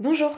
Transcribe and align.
Bonjour 0.00 0.32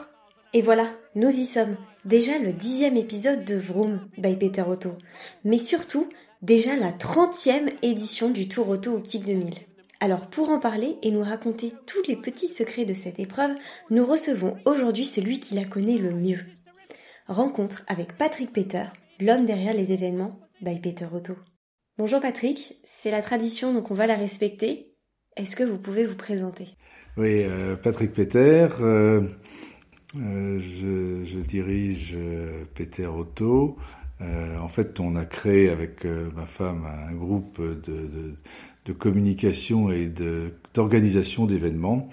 Et 0.51 0.61
voilà, 0.61 0.91
nous 1.15 1.29
y 1.29 1.45
sommes. 1.45 1.77
Déjà 2.03 2.37
le 2.37 2.51
dixième 2.51 2.97
épisode 2.97 3.45
de 3.45 3.55
Vroom 3.55 4.09
by 4.17 4.35
Peter 4.35 4.63
Otto. 4.67 4.97
Mais 5.45 5.57
surtout, 5.57 6.09
déjà 6.41 6.75
la 6.75 6.91
trentième 6.91 7.69
édition 7.81 8.29
du 8.29 8.49
Tour 8.49 8.67
Auto 8.67 8.93
Optique 8.93 9.23
2000. 9.23 9.53
Alors 10.01 10.27
pour 10.27 10.49
en 10.49 10.59
parler 10.59 10.97
et 11.01 11.11
nous 11.11 11.23
raconter 11.23 11.71
tous 11.87 12.03
les 12.09 12.17
petits 12.17 12.49
secrets 12.49 12.83
de 12.83 12.93
cette 12.93 13.21
épreuve, 13.21 13.55
nous 13.89 14.05
recevons 14.05 14.57
aujourd'hui 14.65 15.05
celui 15.05 15.39
qui 15.39 15.55
la 15.55 15.63
connaît 15.63 15.97
le 15.97 16.13
mieux. 16.13 16.41
Rencontre 17.27 17.85
avec 17.87 18.17
Patrick 18.17 18.51
Peter, 18.51 18.83
l'homme 19.21 19.45
derrière 19.45 19.73
les 19.73 19.93
événements 19.93 20.41
by 20.61 20.77
Peter 20.79 21.07
Otto. 21.09 21.37
Bonjour 21.97 22.19
Patrick, 22.19 22.81
c'est 22.83 23.11
la 23.11 23.21
tradition 23.21 23.73
donc 23.73 23.91
on 23.91 23.95
va 23.95 24.07
la 24.07 24.17
respecter. 24.17 24.93
Est-ce 25.37 25.55
que 25.55 25.63
vous 25.63 25.79
pouvez 25.79 26.05
vous 26.05 26.17
présenter? 26.17 26.67
Oui, 27.15 27.43
euh, 27.43 27.75
Patrick 27.75 28.11
Peter, 28.11 28.69
euh, 28.81 29.21
euh, 30.17 30.59
je, 30.59 31.37
dirige 31.41 32.17
Peter 32.73 33.05
Auto. 33.05 33.77
en 34.19 34.67
fait, 34.67 34.99
on 34.99 35.15
a 35.15 35.23
créé 35.23 35.69
avec 35.69 36.05
ma 36.05 36.47
femme 36.47 36.87
un 36.87 37.13
groupe 37.13 37.61
de, 37.61 38.93
communication 38.93 39.91
et 39.91 40.11
d'organisation 40.73 41.45
d'événements. 41.45 42.09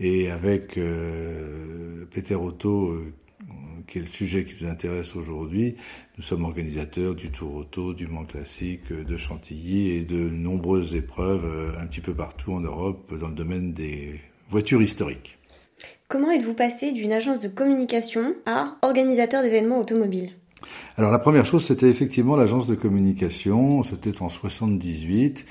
Et 0.00 0.30
avec 0.30 0.78
Peter 2.10 2.34
Auto, 2.34 2.94
qui 3.86 3.98
est 3.98 4.02
le 4.02 4.06
sujet 4.06 4.44
qui 4.44 4.62
nous 4.62 4.70
intéresse 4.70 5.16
aujourd'hui. 5.16 5.76
Nous 6.18 6.24
sommes 6.24 6.44
organisateurs 6.44 7.14
du 7.14 7.30
Tour 7.30 7.54
Auto, 7.54 7.94
du 7.94 8.06
Mans 8.06 8.24
Classique, 8.26 8.92
de 8.92 9.16
Chantilly 9.16 9.90
et 9.90 10.04
de 10.04 10.28
nombreuses 10.28 10.94
épreuves 10.94 11.74
un 11.80 11.86
petit 11.86 12.02
peu 12.02 12.12
partout 12.12 12.52
en 12.52 12.60
Europe 12.60 13.14
dans 13.18 13.28
le 13.28 13.34
domaine 13.34 13.72
des 13.72 14.20
voitures 14.52 14.82
historiques. 14.82 15.38
Comment 16.08 16.30
êtes-vous 16.30 16.52
passé 16.52 16.92
d'une 16.92 17.12
agence 17.12 17.38
de 17.38 17.48
communication 17.48 18.34
à 18.44 18.76
organisateur 18.82 19.42
d'événements 19.42 19.80
automobiles? 19.80 20.32
Alors 20.98 21.10
la 21.10 21.18
première 21.18 21.46
chose, 21.46 21.64
c'était 21.64 21.88
effectivement 21.88 22.36
l'agence 22.36 22.66
de 22.66 22.74
communication, 22.74 23.82
c'était 23.82 24.20
en 24.20 24.28
78. 24.28 25.46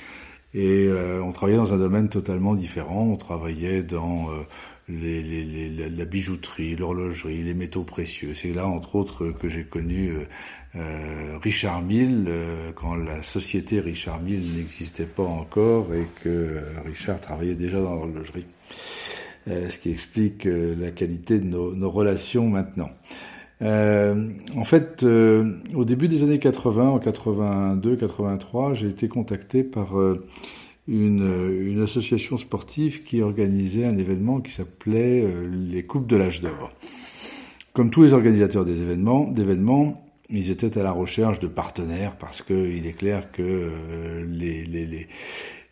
Et 0.53 0.88
euh, 0.88 1.23
on 1.23 1.31
travaillait 1.31 1.58
dans 1.58 1.73
un 1.73 1.78
domaine 1.78 2.09
totalement 2.09 2.53
différent. 2.53 3.03
On 3.06 3.16
travaillait 3.16 3.81
dans 3.81 4.30
euh, 4.30 4.44
les, 4.88 5.23
les, 5.23 5.45
les, 5.45 5.90
la 5.90 6.06
bijouterie, 6.06 6.75
l'horlogerie, 6.75 7.42
les 7.42 7.53
métaux 7.56 7.84
précieux. 7.84 8.34
C'est 8.36 8.53
là, 8.53 8.68
entre 8.68 8.95
autres, 8.95 9.31
que 9.31 9.50
j'ai 9.50 9.64
connu 9.64 10.09
euh, 10.09 10.25
euh 10.75 11.38
Richard 11.42 11.81
Mille, 11.81 12.30
quand 12.75 12.95
la 12.95 13.23
société 13.23 13.80
Richard 13.80 14.22
Mille 14.22 14.58
n'existait 14.58 15.06
pas 15.06 15.23
encore 15.23 15.92
et 15.95 16.06
que 16.22 16.59
Richard 16.86 17.20
travaillait 17.20 17.56
déjà 17.56 17.80
dans 17.80 17.95
l'horlogerie. 17.95 18.45
Ce 19.47 19.77
qui 19.77 19.89
explique 19.89 20.45
la 20.45 20.91
qualité 20.91 21.39
de 21.39 21.45
nos, 21.45 21.89
relations 21.89 22.47
maintenant. 22.47 22.89
Euh, 23.61 24.30
en 24.55 24.66
fait, 24.66 25.03
euh, 25.03 25.59
au 25.75 25.86
début 25.86 26.08
des 26.08 26.23
années 26.23 26.39
80, 26.39 26.89
en 26.89 27.00
82, 27.00 27.95
83, 27.95 28.73
j'ai 28.73 28.88
été 28.88 29.08
contacté 29.08 29.63
par 29.63 30.00
euh, 30.00 30.25
une, 30.88 31.81
association 31.81 32.38
sportive 32.38 33.03
qui 33.03 33.22
organisait 33.22 33.86
un 33.86 33.97
événement 33.97 34.41
qui 34.41 34.52
s'appelait 34.52 35.28
les 35.52 35.83
Coupes 35.83 36.08
de 36.08 36.16
l'âge 36.16 36.41
d'or. 36.41 36.69
Comme 37.73 37.91
tous 37.91 38.03
les 38.03 38.13
organisateurs 38.13 38.66
des 38.66 38.81
événements, 38.81 39.28
d'événements, 39.28 40.06
ils 40.30 40.50
étaient 40.50 40.78
à 40.78 40.83
la 40.83 40.91
recherche 40.91 41.39
de 41.39 41.47
partenaires 41.47 42.17
parce 42.17 42.41
que 42.41 42.53
il 42.53 42.85
est 42.88 42.94
clair 42.94 43.31
que 43.31 43.72
les, 44.28 44.63
les, 44.63 44.85
les 44.85 45.08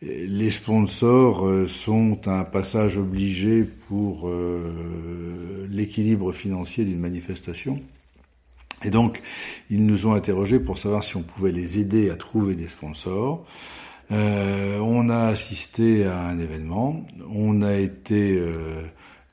les 0.02 0.50
sponsors 0.50 1.46
euh, 1.46 1.68
sont 1.68 2.28
un 2.28 2.44
passage 2.46 2.98
obligé 2.98 3.64
pour 3.64 4.30
euh, 4.30 5.68
l'équilibre 5.70 6.32
financier 6.32 6.86
d'une 6.86 7.00
manifestation. 7.00 7.80
Et 8.86 8.92
donc, 8.92 9.22
ils 9.70 9.86
nous 9.86 10.08
ont 10.08 10.14
interrogés 10.14 10.60
pour 10.60 10.78
savoir 10.78 11.04
si 11.04 11.18
on 11.18 11.22
pouvait 11.22 11.52
les 11.52 11.80
aider 11.80 12.10
à 12.10 12.16
trouver 12.16 12.56
des 12.56 12.70
sponsors. 12.70 13.46
Euh, 14.12 14.80
on 14.80 15.10
a 15.10 15.28
assisté 15.28 16.06
à 16.06 16.18
un 16.28 16.40
événement, 16.40 17.06
on 17.30 17.62
a 17.62 17.74
été 17.76 18.42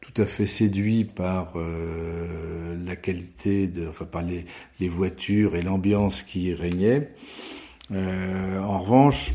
tout 0.01 0.21
à 0.21 0.27
fait 0.27 0.47
séduit 0.47 1.05
par 1.05 1.55
la 1.55 2.97
qualité, 2.97 3.69
de, 3.69 3.87
enfin 3.89 4.05
par 4.05 4.23
les, 4.23 4.45
les 4.81 4.89
voitures 4.89 5.55
et 5.55 5.63
l'ambiance 5.63 6.23
qui 6.23 6.53
régnait. 6.53 7.15
en 7.93 8.79
revanche, 8.81 9.33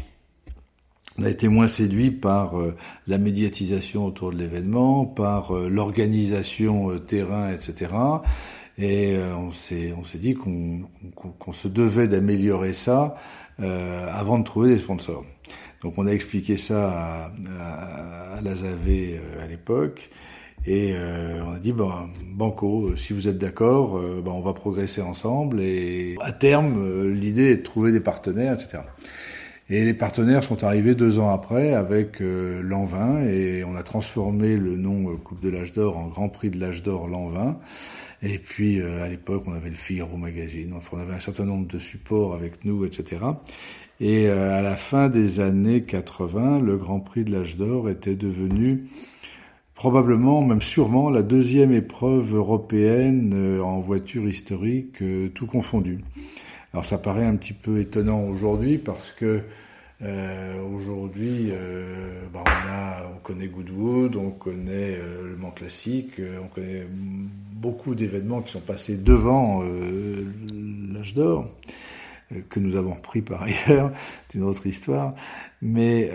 on 1.20 1.24
a 1.24 1.30
été 1.30 1.48
moins 1.48 1.68
séduit 1.68 2.12
par 2.12 2.60
euh, 2.60 2.76
la 3.08 3.18
médiatisation 3.18 4.06
autour 4.06 4.32
de 4.32 4.38
l'événement, 4.38 5.06
par 5.06 5.56
euh, 5.56 5.68
l'organisation 5.68 6.92
euh, 6.92 7.00
terrain, 7.00 7.52
etc. 7.52 7.92
Et 8.78 9.16
on 9.38 9.52
s'est 9.52 9.94
on 9.96 10.04
s'est 10.04 10.18
dit 10.18 10.34
qu'on 10.34 10.84
qu'on 11.18 11.54
se 11.54 11.68
devait 11.68 12.08
d'améliorer 12.08 12.74
ça 12.74 13.16
avant 13.60 14.40
de 14.40 14.44
trouver 14.44 14.70
des 14.70 14.80
sponsors. 14.80 15.24
Donc 15.84 15.96
on 15.98 16.08
a 16.08 16.12
expliqué 16.12 16.58
ça 16.58 16.90
à, 16.90 17.32
à, 17.60 18.38
à 18.38 18.42
la 18.42 18.52
à 18.52 19.48
l'époque. 19.48 20.10
Et 20.66 20.96
on 21.46 21.54
a 21.54 21.60
dit, 21.60 21.74
ben, 21.74 22.10
Banco, 22.26 22.96
si 22.96 23.14
vous 23.14 23.28
êtes 23.28 23.38
d'accord, 23.38 24.00
ben, 24.00 24.32
on 24.32 24.42
va 24.42 24.54
progresser 24.54 25.02
ensemble. 25.02 25.62
Et 25.62 26.16
à 26.22 26.32
terme, 26.32 27.08
l'idée 27.10 27.52
est 27.52 27.58
de 27.58 27.64
trouver 27.64 27.92
des 27.92 28.00
partenaires, 28.00 28.54
etc. 28.54 28.80
Et 29.74 29.86
les 29.86 29.94
partenaires 29.94 30.44
sont 30.44 30.66
arrivés 30.66 30.96
deux 30.96 31.18
ans 31.18 31.30
après 31.30 31.72
avec 31.72 32.20
euh, 32.20 32.62
l'an 32.62 32.84
20 32.84 33.24
et 33.30 33.64
on 33.64 33.74
a 33.78 33.84
transformé 33.84 34.58
le 34.58 34.76
nom 34.76 35.10
euh, 35.10 35.16
Coupe 35.16 35.40
de 35.40 35.50
l'âge 35.50 35.72
d'or 35.72 35.98
en 35.98 36.08
Grand 36.08 36.28
Prix 36.28 36.50
de 36.50 36.60
l'âge 36.60 36.84
d'or 36.84 37.08
l'an 37.08 37.30
20. 37.30 37.58
Et 38.22 38.38
puis 38.38 38.82
euh, 38.82 39.02
à 39.02 39.08
l'époque 39.08 39.44
on 39.46 39.54
avait 39.54 39.70
le 39.70 39.76
Figaro 39.76 40.18
Magazine, 40.18 40.74
enfin 40.76 40.98
on 40.98 41.00
avait 41.00 41.14
un 41.14 41.22
certain 41.22 41.46
nombre 41.46 41.68
de 41.68 41.80
supports 41.80 42.34
avec 42.34 42.66
nous, 42.66 42.84
etc. 42.84 43.22
Et 44.02 44.28
à 44.28 44.62
la 44.62 44.76
fin 44.76 45.08
des 45.08 45.40
années 45.40 45.84
80, 45.84 46.60
le 46.60 46.76
Grand 46.76 47.00
Prix 47.00 47.24
de 47.24 47.32
l'âge 47.32 47.56
d'or 47.56 47.88
était 47.88 48.16
devenu 48.16 48.90
probablement, 49.74 50.42
même 50.42 50.62
sûrement, 50.62 51.10
la 51.10 51.22
deuxième 51.22 51.72
épreuve 51.72 52.36
européenne 52.36 53.60
en 53.64 53.80
voiture 53.80 54.28
historique, 54.28 55.04
tout 55.36 55.46
confondu. 55.46 56.00
Alors 56.74 56.86
ça 56.86 56.98
paraît 56.98 57.26
un 57.26 57.36
petit 57.36 57.54
peu 57.54 57.80
étonnant 57.80 58.24
aujourd'hui 58.24 58.78
parce 58.78 59.12
que 59.12 59.44
euh, 60.04 60.62
aujourd'hui, 60.64 61.50
euh, 61.52 62.24
bah, 62.34 62.44
on 62.46 62.50
a, 62.50 63.12
on 63.14 63.20
connaît 63.20 63.48
Goodwood, 63.48 64.16
on 64.16 64.32
connaît 64.32 64.96
euh, 64.98 65.28
le 65.30 65.36
Mans 65.36 65.52
classique, 65.52 66.20
euh, 66.20 66.40
on 66.44 66.48
connaît 66.48 66.88
beaucoup 66.90 67.94
d'événements 67.94 68.42
qui 68.42 68.52
sont 68.52 68.62
passés 68.62 68.98
devant 68.98 69.62
euh, 69.64 70.26
l'âge 70.94 71.14
d'or 71.14 71.48
que 72.50 72.62
nous 72.62 72.78
avons 72.78 72.94
repris 72.94 73.22
par 73.22 73.44
ailleurs, 73.68 73.92
c'est 74.28 74.38
une 74.38 74.46
autre 74.46 74.66
histoire. 74.66 75.14
Mais 75.62 76.10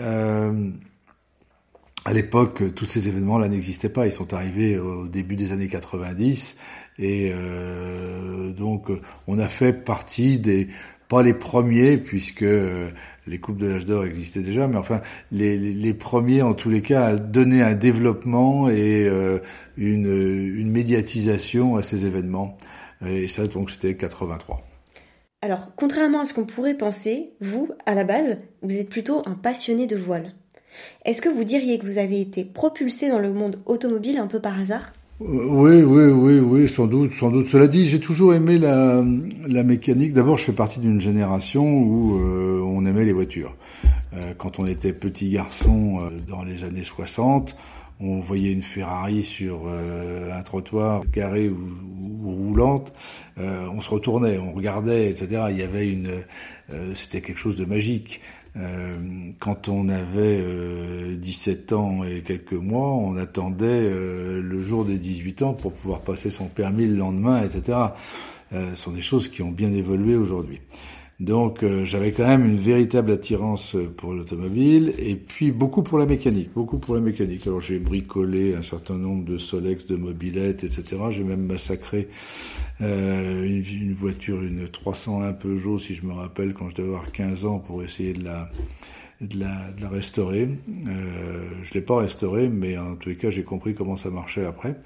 à 2.06 2.12
l'époque, 2.12 2.74
tous 2.74 2.86
ces 2.86 3.08
événements-là 3.08 3.48
n'existaient 3.48 3.90
pas. 3.90 4.06
Ils 4.06 4.12
sont 4.12 4.32
arrivés 4.32 4.78
au 4.78 5.08
début 5.08 5.36
des 5.36 5.52
années 5.52 5.68
90 5.68 6.56
et 6.98 7.32
euh, 7.32 8.52
donc, 8.52 8.88
on 9.26 9.38
a 9.38 9.48
fait 9.48 9.72
partie 9.72 10.38
des, 10.38 10.68
pas 11.08 11.22
les 11.22 11.34
premiers, 11.34 11.98
puisque 11.98 12.42
euh, 12.42 12.90
les 13.26 13.38
coupes 13.38 13.58
de 13.58 13.68
l'âge 13.68 13.84
d'or 13.84 14.04
existaient 14.04 14.40
déjà, 14.40 14.66
mais 14.66 14.76
enfin 14.76 15.02
les, 15.30 15.58
les, 15.58 15.94
premiers 15.94 16.42
en 16.42 16.54
tous 16.54 16.70
les 16.70 16.82
cas 16.82 17.06
à 17.06 17.16
donner 17.16 17.62
un 17.62 17.74
développement 17.74 18.68
et 18.68 19.06
euh, 19.06 19.38
une, 19.76 20.06
une 20.06 20.70
médiatisation 20.70 21.76
à 21.76 21.82
ces 21.82 22.06
événements. 22.06 22.56
Et 23.04 23.28
ça, 23.28 23.46
donc, 23.46 23.70
c'était 23.70 23.94
83. 23.94 24.62
Alors, 25.42 25.74
contrairement 25.76 26.20
à 26.20 26.24
ce 26.24 26.32
qu'on 26.32 26.46
pourrait 26.46 26.76
penser, 26.76 27.34
vous, 27.40 27.68
à 27.84 27.94
la 27.94 28.04
base, 28.04 28.40
vous 28.62 28.78
êtes 28.78 28.88
plutôt 28.88 29.22
un 29.26 29.34
passionné 29.34 29.86
de 29.86 29.96
voile. 29.96 30.32
Est-ce 31.04 31.20
que 31.20 31.28
vous 31.28 31.44
diriez 31.44 31.78
que 31.78 31.84
vous 31.84 31.98
avez 31.98 32.20
été 32.20 32.44
propulsé 32.44 33.08
dans 33.08 33.18
le 33.18 33.32
monde 33.32 33.60
automobile 33.66 34.16
un 34.18 34.26
peu 34.26 34.40
par 34.40 34.58
hasard? 34.58 34.92
Oui, 35.18 35.82
oui, 35.82 36.10
oui, 36.10 36.38
oui, 36.40 36.68
sans 36.68 36.86
doute, 36.86 37.14
sans 37.14 37.30
doute. 37.30 37.46
Cela 37.46 37.68
dit, 37.68 37.86
j'ai 37.86 38.00
toujours 38.00 38.34
aimé 38.34 38.58
la, 38.58 39.02
mécanique. 39.62 40.12
D'abord, 40.12 40.36
je 40.36 40.44
fais 40.44 40.52
partie 40.52 40.78
d'une 40.78 41.00
génération 41.00 41.64
où 41.64 42.20
euh, 42.20 42.60
on 42.60 42.84
aimait 42.84 43.06
les 43.06 43.14
voitures. 43.14 43.56
Euh, 44.12 44.34
quand 44.36 44.58
on 44.58 44.66
était 44.66 44.92
petit 44.92 45.30
garçon 45.30 46.00
euh, 46.00 46.10
dans 46.28 46.44
les 46.44 46.64
années 46.64 46.84
60, 46.84 47.56
on 47.98 48.20
voyait 48.20 48.52
une 48.52 48.62
Ferrari 48.62 49.24
sur 49.24 49.68
un 49.68 50.42
trottoir 50.42 51.02
garé 51.10 51.48
ou, 51.48 51.66
ou 52.22 52.48
roulante, 52.48 52.92
on 53.38 53.80
se 53.80 53.88
retournait, 53.88 54.36
on 54.36 54.52
regardait, 54.52 55.08
etc. 55.08 55.44
Il 55.48 55.56
y 55.56 55.62
avait 55.62 55.88
une, 55.88 56.10
c'était 56.94 57.22
quelque 57.22 57.38
chose 57.38 57.56
de 57.56 57.64
magique. 57.64 58.20
Euh, 58.58 58.96
quand 59.38 59.68
on 59.68 59.88
avait 59.88 60.40
euh, 60.40 61.16
17 61.16 61.72
ans 61.72 62.04
et 62.04 62.22
quelques 62.22 62.52
mois, 62.52 62.88
on 62.88 63.16
attendait 63.16 63.66
euh, 63.66 64.40
le 64.40 64.62
jour 64.62 64.84
des 64.84 64.98
18 64.98 65.42
ans 65.42 65.52
pour 65.52 65.72
pouvoir 65.72 66.00
passer 66.00 66.30
son 66.30 66.46
permis 66.46 66.86
le 66.86 66.96
lendemain, 66.96 67.42
etc. 67.42 67.78
Euh, 68.52 68.70
ce 68.70 68.76
sont 68.76 68.92
des 68.92 69.02
choses 69.02 69.28
qui 69.28 69.42
ont 69.42 69.50
bien 69.50 69.72
évolué 69.72 70.16
aujourd'hui. 70.16 70.60
Donc 71.18 71.62
euh, 71.62 71.86
j'avais 71.86 72.12
quand 72.12 72.26
même 72.26 72.44
une 72.44 72.58
véritable 72.58 73.10
attirance 73.10 73.74
pour 73.96 74.12
l'automobile 74.12 74.92
et 74.98 75.16
puis 75.16 75.50
beaucoup 75.50 75.82
pour 75.82 75.98
la 75.98 76.04
mécanique, 76.04 76.52
beaucoup 76.52 76.78
pour 76.78 76.94
la 76.94 77.00
mécanique. 77.00 77.46
Alors 77.46 77.62
j'ai 77.62 77.78
bricolé 77.78 78.54
un 78.54 78.62
certain 78.62 78.98
nombre 78.98 79.24
de 79.24 79.38
Solex, 79.38 79.86
de 79.86 79.96
mobilettes, 79.96 80.64
etc. 80.64 80.98
J'ai 81.08 81.24
même 81.24 81.46
massacré 81.46 82.08
euh, 82.82 83.44
une, 83.44 83.94
voiture, 83.94 84.42
une 84.42 84.68
301 84.68 85.32
Peugeot, 85.32 85.78
si 85.78 85.94
je 85.94 86.04
me 86.04 86.12
rappelle, 86.12 86.52
quand 86.52 86.68
je 86.68 86.74
devais 86.74 86.88
avoir 86.88 87.10
15 87.10 87.46
ans 87.46 87.60
pour 87.60 87.82
essayer 87.82 88.12
de 88.12 88.22
la 88.22 88.50
de 89.20 89.40
la, 89.40 89.72
de 89.72 89.80
la 89.80 89.88
restaurer. 89.88 90.48
Euh, 90.68 91.48
je 91.62 91.74
l'ai 91.74 91.80
pas 91.80 91.98
restaurée, 91.98 92.48
mais 92.48 92.76
en 92.76 92.96
tous 92.96 93.08
les 93.08 93.16
cas, 93.16 93.30
j'ai 93.30 93.44
compris 93.44 93.74
comment 93.74 93.96
ça 93.96 94.10
marchait 94.10 94.44
après. 94.44 94.76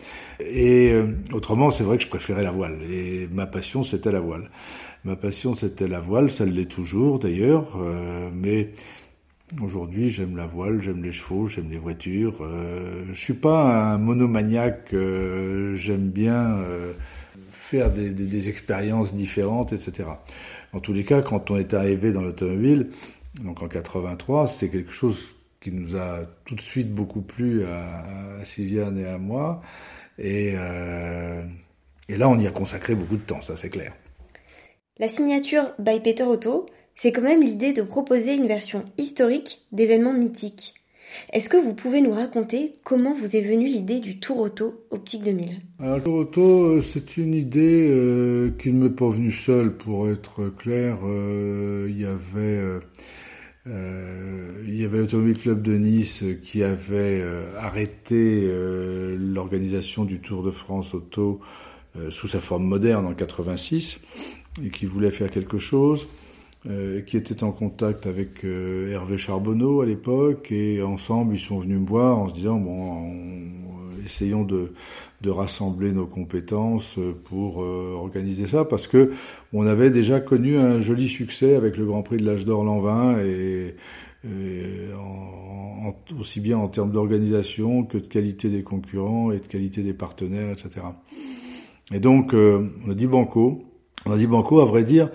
Et 0.40 0.92
euh, 0.92 1.06
autrement, 1.32 1.70
c'est 1.70 1.82
vrai 1.82 1.96
que 1.96 2.04
je 2.04 2.08
préférais 2.08 2.42
la 2.42 2.52
voile. 2.52 2.78
Et 2.90 3.28
ma 3.32 3.46
passion, 3.46 3.82
c'était 3.82 4.12
la 4.12 4.20
voile. 4.20 4.50
Ma 5.04 5.16
passion, 5.16 5.52
c'était 5.52 5.88
la 5.88 6.00
voile. 6.00 6.30
Ça 6.30 6.44
l'est 6.44 6.70
toujours, 6.70 7.18
d'ailleurs. 7.18 7.76
Euh, 7.76 8.30
mais 8.32 8.70
aujourd'hui, 9.60 10.10
j'aime 10.10 10.36
la 10.36 10.46
voile, 10.46 10.80
j'aime 10.80 11.02
les 11.02 11.12
chevaux, 11.12 11.48
j'aime 11.48 11.70
les 11.70 11.78
voitures. 11.78 12.38
Euh, 12.40 13.04
je 13.12 13.18
suis 13.20 13.34
pas 13.34 13.92
un 13.94 13.98
monomaniaque. 13.98 14.90
Euh, 14.92 15.74
j'aime 15.76 16.08
bien 16.08 16.52
euh, 16.58 16.92
faire 17.50 17.90
des, 17.90 18.10
des, 18.10 18.26
des 18.26 18.48
expériences 18.48 19.12
différentes, 19.12 19.72
etc. 19.72 20.08
En 20.72 20.78
tous 20.78 20.92
les 20.92 21.02
cas, 21.04 21.20
quand 21.20 21.50
on 21.50 21.56
est 21.56 21.74
arrivé 21.74 22.12
dans 22.12 22.22
l'automobile, 22.22 22.90
donc 23.34 23.62
en 23.62 23.68
83, 23.68 24.46
c'est 24.46 24.68
quelque 24.68 24.92
chose 24.92 25.26
qui 25.60 25.72
nous 25.72 25.96
a 25.96 26.20
tout 26.46 26.54
de 26.54 26.60
suite 26.60 26.92
beaucoup 26.92 27.20
plu 27.20 27.64
à, 27.64 28.44
Sylviane 28.44 28.98
et 28.98 29.06
à 29.06 29.18
moi. 29.18 29.62
Et, 30.18 30.54
euh, 30.56 31.42
et 32.08 32.16
là, 32.16 32.28
on 32.28 32.38
y 32.38 32.46
a 32.46 32.50
consacré 32.50 32.94
beaucoup 32.94 33.16
de 33.16 33.22
temps, 33.22 33.40
ça 33.40 33.56
c'est 33.56 33.70
clair. 33.70 33.94
La 34.98 35.08
signature 35.08 35.72
by 35.78 36.00
Peter 36.00 36.24
Otto, 36.24 36.66
c'est 36.94 37.12
quand 37.12 37.22
même 37.22 37.42
l'idée 37.42 37.72
de 37.72 37.82
proposer 37.82 38.34
une 38.34 38.46
version 38.46 38.84
historique 38.98 39.62
d'événements 39.72 40.12
mythiques. 40.12 40.74
Est-ce 41.32 41.48
que 41.48 41.56
vous 41.56 41.74
pouvez 41.74 42.00
nous 42.00 42.12
raconter 42.12 42.76
comment 42.84 43.14
vous 43.14 43.36
est 43.36 43.40
venue 43.40 43.66
l'idée 43.66 44.00
du 44.00 44.18
Tour 44.18 44.40
Auto 44.40 44.84
Optique 44.90 45.22
2000 45.24 45.60
Alors, 45.78 45.96
le 45.96 46.02
Tour 46.02 46.14
Auto, 46.14 46.64
euh, 46.64 46.80
c'est 46.80 47.16
une 47.16 47.34
idée 47.34 47.88
euh, 47.90 48.50
qui 48.58 48.72
ne 48.72 48.82
m'est 48.82 48.94
pas 48.94 49.10
venue 49.10 49.32
seule, 49.32 49.76
pour 49.76 50.08
être 50.08 50.48
clair. 50.48 50.98
Euh, 51.04 51.88
il 51.90 52.00
y 52.00 52.06
avait... 52.06 52.80
Il 54.66 54.74
y 54.74 54.84
avait 54.84 54.98
l'Automobile 54.98 55.38
Club 55.38 55.62
de 55.62 55.76
Nice 55.76 56.24
qui 56.42 56.64
avait 56.64 57.22
arrêté 57.58 58.50
l'organisation 59.16 60.04
du 60.04 60.20
Tour 60.20 60.42
de 60.42 60.50
France 60.50 60.92
auto 60.92 61.40
sous 62.08 62.26
sa 62.26 62.40
forme 62.40 62.64
moderne 62.64 63.06
en 63.06 63.14
86 63.14 64.00
et 64.64 64.70
qui 64.70 64.86
voulait 64.86 65.12
faire 65.12 65.30
quelque 65.30 65.58
chose, 65.58 66.08
qui 67.06 67.16
était 67.16 67.42
en 67.42 67.52
contact 67.52 68.06
avec 68.06 68.44
Hervé 68.44 69.16
Charbonneau 69.16 69.80
à 69.80 69.86
l'époque 69.86 70.52
et 70.52 70.82
ensemble 70.82 71.34
ils 71.34 71.40
sont 71.40 71.58
venus 71.58 71.80
me 71.80 71.86
voir 71.86 72.18
en 72.18 72.28
se 72.28 72.34
disant 72.34 72.58
bon 72.58 72.92
on, 72.92 74.04
essayons 74.04 74.44
de, 74.44 74.72
de, 75.22 75.30
rassembler 75.30 75.92
nos 75.92 76.06
compétences 76.06 76.98
pour 77.24 77.58
organiser 77.58 78.46
ça 78.46 78.66
parce 78.66 78.86
que 78.86 79.12
on 79.54 79.66
avait 79.66 79.90
déjà 79.90 80.20
connu 80.20 80.58
un 80.58 80.80
joli 80.80 81.08
succès 81.08 81.54
avec 81.54 81.78
le 81.78 81.86
Grand 81.86 82.02
Prix 82.02 82.18
de 82.18 82.26
l'âge 82.26 82.44
d'or 82.44 82.62
l'an 82.62 82.80
20 82.80 83.20
et, 83.20 83.74
et 84.24 84.92
en, 84.94 85.88
en, 85.88 85.94
aussi 86.18 86.40
bien 86.40 86.58
en 86.58 86.68
termes 86.68 86.92
d'organisation 86.92 87.84
que 87.84 87.98
de 87.98 88.06
qualité 88.06 88.48
des 88.48 88.62
concurrents 88.62 89.32
et 89.32 89.38
de 89.38 89.46
qualité 89.46 89.82
des 89.82 89.94
partenaires, 89.94 90.50
etc. 90.50 90.86
Et 91.92 92.00
donc 92.00 92.34
euh, 92.34 92.68
on 92.86 92.90
a 92.90 92.94
dit 92.94 93.06
banco. 93.06 93.64
On 94.06 94.12
a 94.12 94.16
dit 94.16 94.26
banco, 94.26 94.60
à 94.60 94.64
vrai 94.64 94.82
dire, 94.82 95.10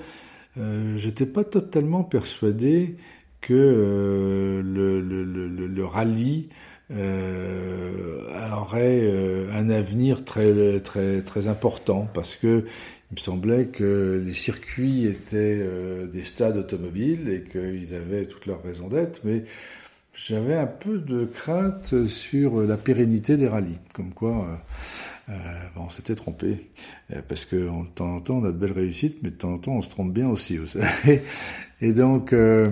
euh, 0.58 0.98
j'étais 0.98 1.26
pas 1.26 1.44
totalement 1.44 2.04
persuadé 2.04 2.96
que 3.42 3.54
euh, 3.54 4.62
le, 4.64 5.02
le, 5.02 5.24
le, 5.24 5.68
le, 5.68 5.86
rallye 5.86 6.50
euh, 6.92 8.22
aurait 8.54 9.02
euh, 9.04 9.48
un 9.54 9.70
avenir 9.70 10.24
très 10.24 10.80
très 10.80 11.22
très 11.22 11.48
important 11.48 12.08
parce 12.14 12.36
que 12.36 12.66
il 13.12 13.16
me 13.16 13.20
semblait 13.20 13.68
que 13.68 14.24
les 14.26 14.34
circuits 14.34 15.06
étaient 15.06 15.60
euh, 15.62 16.08
des 16.08 16.24
stades 16.24 16.58
automobiles 16.58 17.30
et 17.30 17.44
qu'ils 17.44 17.94
avaient 17.94 18.26
toutes 18.26 18.46
leurs 18.48 18.64
raisons 18.64 18.88
d'être, 18.88 19.22
mais 19.24 19.44
j'avais 20.14 20.56
un 20.56 20.66
peu 20.68 20.98
de 20.98 21.26
crainte 21.26 22.08
sur 22.08 22.62
la 22.62 22.78
pérennité 22.78 23.38
des 23.38 23.48
rallyes, 23.48 23.80
comme 23.94 24.14
quoi 24.14 24.60
euh, 25.30 25.32
euh, 25.34 25.68
on 25.78 25.90
s'était 25.90 26.16
trompé, 26.16 26.70
parce 27.28 27.46
que 27.46 27.56
de 27.56 27.88
temps 27.96 28.16
en 28.16 28.22
temps 28.22 28.38
on 28.38 28.44
a 28.46 28.52
de 28.52 28.58
belles 28.58 28.72
réussites, 28.72 29.18
mais 29.24 29.32
de 29.32 29.36
temps 29.36 29.54
en 29.54 29.58
temps 29.58 29.74
on 29.74 29.82
se 29.82 29.90
trompe 29.90 30.14
bien 30.14 30.30
aussi. 30.30 30.60
et 31.82 31.94
donc 31.94 32.34
euh, 32.34 32.72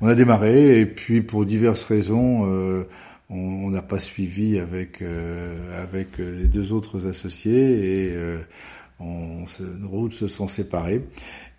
on 0.00 0.08
a 0.08 0.14
démarré, 0.14 0.80
et 0.80 0.86
puis 0.86 1.22
pour 1.22 1.44
diverses 1.44 1.84
raisons, 1.84 2.46
euh, 2.46 2.84
on 3.28 3.70
n'a 3.70 3.82
pas 3.82 4.00
suivi 4.00 4.58
avec 4.58 5.00
les 5.00 6.48
deux 6.48 6.72
autres 6.72 7.08
associés 7.08 8.08
et 8.08 8.38
on, 9.00 9.44
nos 9.78 9.88
routes 9.88 10.12
se 10.12 10.26
sont 10.26 10.48
séparées, 10.48 11.04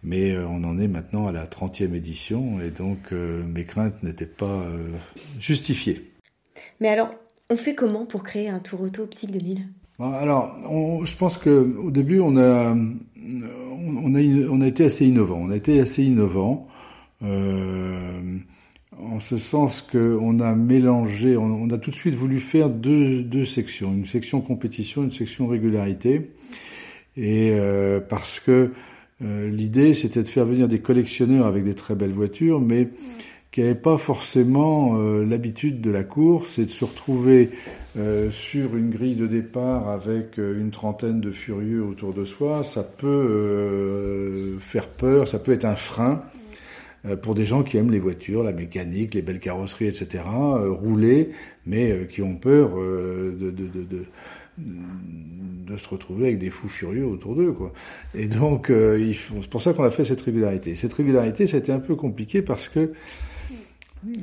mais 0.04 0.32
euh, 0.32 0.48
on 0.48 0.64
en 0.64 0.80
est 0.80 0.88
maintenant 0.88 1.28
à 1.28 1.32
la 1.32 1.46
30e 1.46 1.94
édition 1.94 2.62
et 2.62 2.72
donc 2.72 3.12
euh, 3.12 3.44
mes 3.44 3.66
craintes 3.66 4.02
n'étaient 4.04 4.26
pas 4.26 4.46
euh, 4.46 4.90
justifiées. 5.40 6.12
Mais 6.80 6.90
alors, 6.90 7.14
on 7.50 7.58
fait 7.58 7.76
comment 7.76 8.06
pour 8.06 8.24
créer 8.24 8.50
un 8.50 8.60
tour 8.60 8.82
auto 8.82 9.04
optique 9.04 9.32
2000 9.32 9.68
alors, 10.02 10.58
je 11.04 11.16
pense 11.16 11.38
que 11.38 11.76
au 11.78 11.92
début, 11.92 12.20
on 12.20 12.38
a, 12.38 12.76
on 14.04 14.62
a, 14.62 14.68
été 14.68 14.86
assez 14.86 15.06
innovant. 15.06 15.40
On 15.42 15.52
a 15.52 15.56
été 15.56 15.80
assez 15.80 16.04
innovant, 16.04 16.68
euh, 17.24 18.38
en 19.00 19.20
ce 19.20 19.38
sens 19.38 19.82
qu'on 19.82 20.40
a 20.40 20.56
mélangé, 20.56 21.38
on, 21.38 21.70
a 21.70 21.78
tout 21.78 21.92
de 21.92 21.96
suite 21.96 22.16
voulu 22.16 22.40
faire 22.40 22.70
deux, 22.70 23.24
deux 23.24 23.46
sections, 23.46 23.94
une 23.94 24.06
section 24.06 24.42
compétition, 24.42 25.04
une 25.04 25.12
section 25.12 25.48
régularité 25.48 26.32
et 27.18 27.52
euh, 27.52 28.00
parce 28.00 28.40
que 28.40 28.72
euh, 29.24 29.50
l'idée 29.50 29.94
c'était 29.94 30.24
de 30.24 30.28
faire 30.28 30.46
venir 30.46 30.68
des 30.68 30.80
collectionneurs 30.80 31.46
avec 31.46 31.64
des 31.64 31.76
très 31.76 31.96
belles 31.96 32.14
voitures, 32.14 32.60
mais 32.60 32.90
qui 33.52 33.62
n'avaient 33.62 33.76
pas 33.76 33.98
forcément 33.98 34.96
euh, 34.96 35.26
l'habitude 35.26 35.82
de 35.82 35.92
la 35.92 36.04
course 36.04 36.58
et 36.58 36.66
de 36.66 36.72
se 36.72 36.86
retrouver 36.86 37.50
euh, 37.98 38.32
sur 38.32 38.78
une 38.78 38.90
grille 38.90 39.16
de 39.16 39.28
départ 39.28 39.90
avec 39.90 40.40
euh, 40.40 40.58
une 40.58 40.72
trentaine 40.72 41.20
de 41.20 41.32
furieux 41.32 41.84
autour 41.84 42.14
de 42.14 42.24
soi, 42.24 42.64
ça 42.64 42.84
peut 42.84 43.08
euh, 43.08 44.58
faire 44.60 44.88
peur, 44.88 45.28
ça 45.28 45.40
peut 45.40 45.52
être 45.52 45.66
un 45.66 45.76
frein 45.76 46.24
pour 47.24 47.34
des 47.34 47.46
gens 47.46 47.64
qui 47.64 47.78
aiment 47.78 47.90
les 47.90 48.00
voitures, 48.00 48.44
la 48.44 48.52
mécanique, 48.52 49.16
les 49.16 49.24
belles 49.24 49.40
carrosseries, 49.40 49.88
etc., 49.88 50.24
rouler, 50.68 51.32
mais 51.66 52.08
qui 52.14 52.22
ont 52.22 52.36
peur 52.36 52.76
de, 52.76 53.34
de, 53.40 53.50
de, 53.50 53.84
de 53.84 54.06
de 54.58 55.78
se 55.78 55.88
retrouver 55.88 56.28
avec 56.28 56.40
des 56.40 56.50
fous 56.50 56.68
furieux 56.68 57.06
autour 57.06 57.36
d'eux, 57.36 57.52
quoi. 57.52 57.72
Et 58.14 58.28
donc, 58.28 58.70
euh, 58.70 59.12
c'est 59.14 59.50
pour 59.50 59.62
ça 59.62 59.74
qu'on 59.74 59.84
a 59.84 59.92
fait 59.92 60.04
cette 60.04 60.22
régularité. 60.22 60.76
Cette 60.76 60.94
régularité, 60.94 61.48
ça 61.48 61.58
a 61.58 61.60
été 61.60 61.72
un 61.72 61.80
peu 61.80 61.96
compliqué 61.96 62.42
parce 62.42 62.68
que 62.68 62.92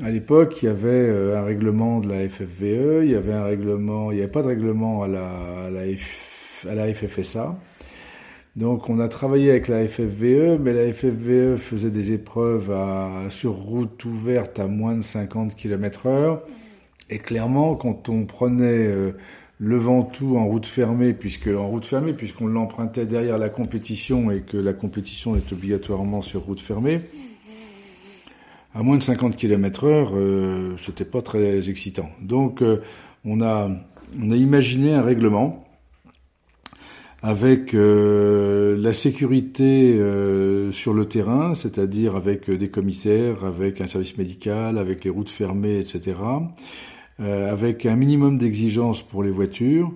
à 0.03 0.11
l'époque, 0.11 0.63
il 0.63 0.67
y 0.67 0.69
avait 0.69 0.89
euh, 0.89 1.39
un 1.39 1.45
règlement 1.45 2.01
de 2.01 2.09
la 2.09 2.29
FFVE, 2.29 3.05
il 3.05 3.11
y 3.13 3.15
avait 3.15 3.33
un 3.33 3.45
règlement, 3.45 4.11
il 4.11 4.17
n'y 4.17 4.23
avait 4.23 4.31
pas 4.31 4.43
de 4.43 4.49
règlement 4.49 5.03
à 5.03 5.09
la, 5.09 5.29
à 6.69 6.75
la, 6.75 6.95
FFSA. 6.95 7.57
Donc 8.57 8.89
on 8.89 8.99
a 8.99 9.07
travaillé 9.07 9.51
avec 9.51 9.69
la 9.69 9.87
FFVE, 9.87 10.59
mais 10.61 10.73
la 10.73 10.93
FFVE 10.93 11.57
faisait 11.57 11.91
des 11.91 12.11
épreuves 12.11 12.73
sur 13.31 13.53
route 13.53 14.05
ouverte 14.05 14.59
à 14.59 14.67
moins 14.67 14.97
de 14.97 15.03
50 15.03 15.55
km 15.55 16.07
heure. 16.07 16.43
Et 17.09 17.19
clairement, 17.19 17.77
quand 17.77 18.09
on 18.09 18.27
prenait 18.27 18.87
euh, 18.87 19.13
le 19.59 19.77
Ventoux 19.77 20.37
en 20.37 20.47
route 20.47 20.67
fermée, 20.67 21.15
puisque 21.15 21.47
en 21.47 21.69
route 21.69 21.85
fermée, 21.85 22.15
puisqu'on 22.15 22.49
l'empruntait 22.49 23.07
derrière 23.07 23.39
la 23.39 23.49
compétition 23.49 24.33
et 24.33 24.41
que 24.41 24.57
la 24.57 24.73
compétition 24.73 25.37
est 25.37 25.53
obligatoirement 25.53 26.21
sur 26.21 26.43
route 26.43 26.61
fermée. 26.61 27.01
À 28.75 28.83
moins 28.83 28.97
de 28.97 29.03
50 29.03 29.37
km 29.37 29.85
heure, 29.85 30.13
euh, 30.15 30.77
c'était 30.79 31.05
pas 31.05 31.23
très 31.23 31.69
excitant. 31.69 32.11
Donc, 32.21 32.63
euh, 32.63 32.83
on 33.25 33.41
a 33.41 33.69
on 34.21 34.31
a 34.31 34.37
imaginé 34.37 34.95
un 34.95 35.03
règlement 35.03 35.65
avec 37.23 37.75
euh, 37.75 38.77
la 38.79 38.93
sécurité 38.93 39.95
euh, 39.95 40.73
sur 40.73 40.95
le 40.95 41.07
terrain, 41.07 41.55
c'est-à-dire 41.55 42.17
avec 42.17 42.51
des 42.51 42.71
commissaires, 42.71 43.45
avec 43.45 43.81
un 43.81 43.87
service 43.87 44.17
médical, 44.17 44.79
avec 44.79 45.05
les 45.05 45.11
routes 45.11 45.31
fermées, 45.31 45.79
etc 45.79 46.15
euh, 47.21 47.51
avec 47.51 47.87
un 47.87 47.97
minimum 47.97 48.39
d'exigences 48.39 49.03
pour 49.03 49.23
les 49.23 49.31
voitures, 49.31 49.89